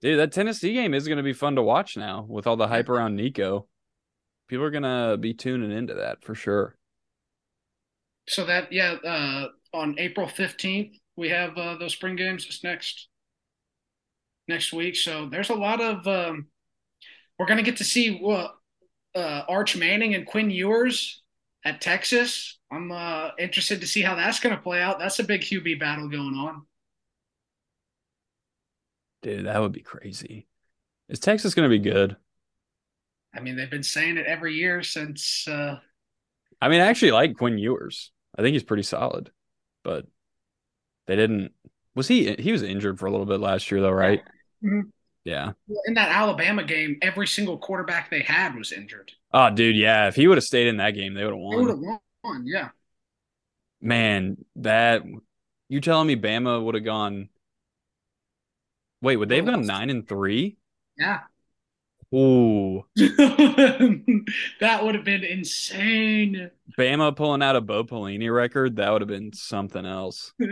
[0.01, 0.19] dude.
[0.19, 3.15] That Tennessee game is gonna be fun to watch now with all the hype around
[3.15, 3.67] Nico.
[4.47, 6.75] People are gonna be tuning into that for sure.
[8.27, 13.07] So that yeah, uh, on April 15th we have uh, those spring games this next
[14.47, 14.95] next week.
[14.95, 16.47] So there's a lot of um,
[17.39, 18.55] we're gonna get to see what
[19.15, 21.21] uh, Arch Manning and Quinn Ewers
[21.65, 22.59] at Texas.
[22.71, 24.99] I'm uh, interested to see how that's gonna play out.
[24.99, 26.65] That's a big QB battle going on.
[29.21, 30.47] Dude, that would be crazy.
[31.09, 32.15] Is Texas gonna be good?
[33.35, 35.47] I mean, they've been saying it every year since.
[35.47, 35.79] Uh,
[36.61, 38.11] I mean, I actually like Quinn Ewers.
[38.37, 39.31] I think he's pretty solid,
[39.83, 40.05] but
[41.07, 41.51] they didn't.
[41.95, 42.35] Was he?
[42.35, 44.21] He was injured for a little bit last year, though, right?
[44.63, 44.91] Mhm.
[45.25, 45.51] Yeah.
[45.85, 49.11] in that Alabama game, every single quarterback they had was injured.
[49.33, 50.07] Oh, dude, yeah.
[50.07, 51.83] If he would have stayed in that game, they would have They would won.
[51.91, 52.43] have won.
[52.47, 52.69] Yeah.
[53.81, 55.03] Man, that
[55.69, 57.29] you telling me Bama would have gone?
[59.01, 60.57] Wait, would they have gone nine and three?
[60.97, 61.21] Yeah.
[62.13, 66.49] Ooh, that would have been insane.
[66.77, 70.33] Bama pulling out a Bo Pelini record, that would have been something else.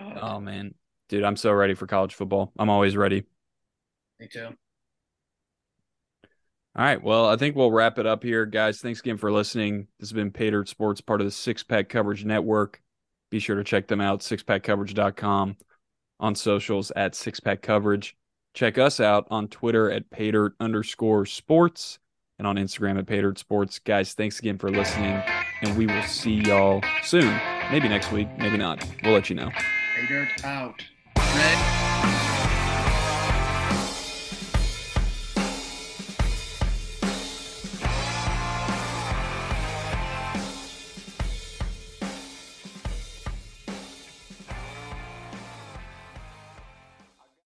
[0.00, 0.74] Oh man,
[1.08, 2.52] dude, I'm so ready for college football.
[2.58, 3.24] I'm always ready.
[4.20, 4.48] Me too.
[6.76, 7.02] All right.
[7.02, 8.80] Well, I think we'll wrap it up here, guys.
[8.80, 9.86] Thanks again for listening.
[10.00, 12.82] This has been Patriot Sports, part of the Six Pack Coverage Network.
[13.30, 15.56] Be sure to check them out, sixpackcoverage.com,
[16.20, 18.16] on socials at Six Pack Coverage.
[18.54, 21.98] Check us out on Twitter at Patriot underscore sports
[22.38, 23.78] and on Instagram at Patriot Sports.
[23.78, 25.22] Guys, thanks again for listening,
[25.62, 27.40] and we will see y'all soon.
[27.70, 28.84] Maybe next week, maybe not.
[29.02, 29.50] We'll let you know.
[29.96, 30.82] Pay dirt out
[31.34, 32.33] red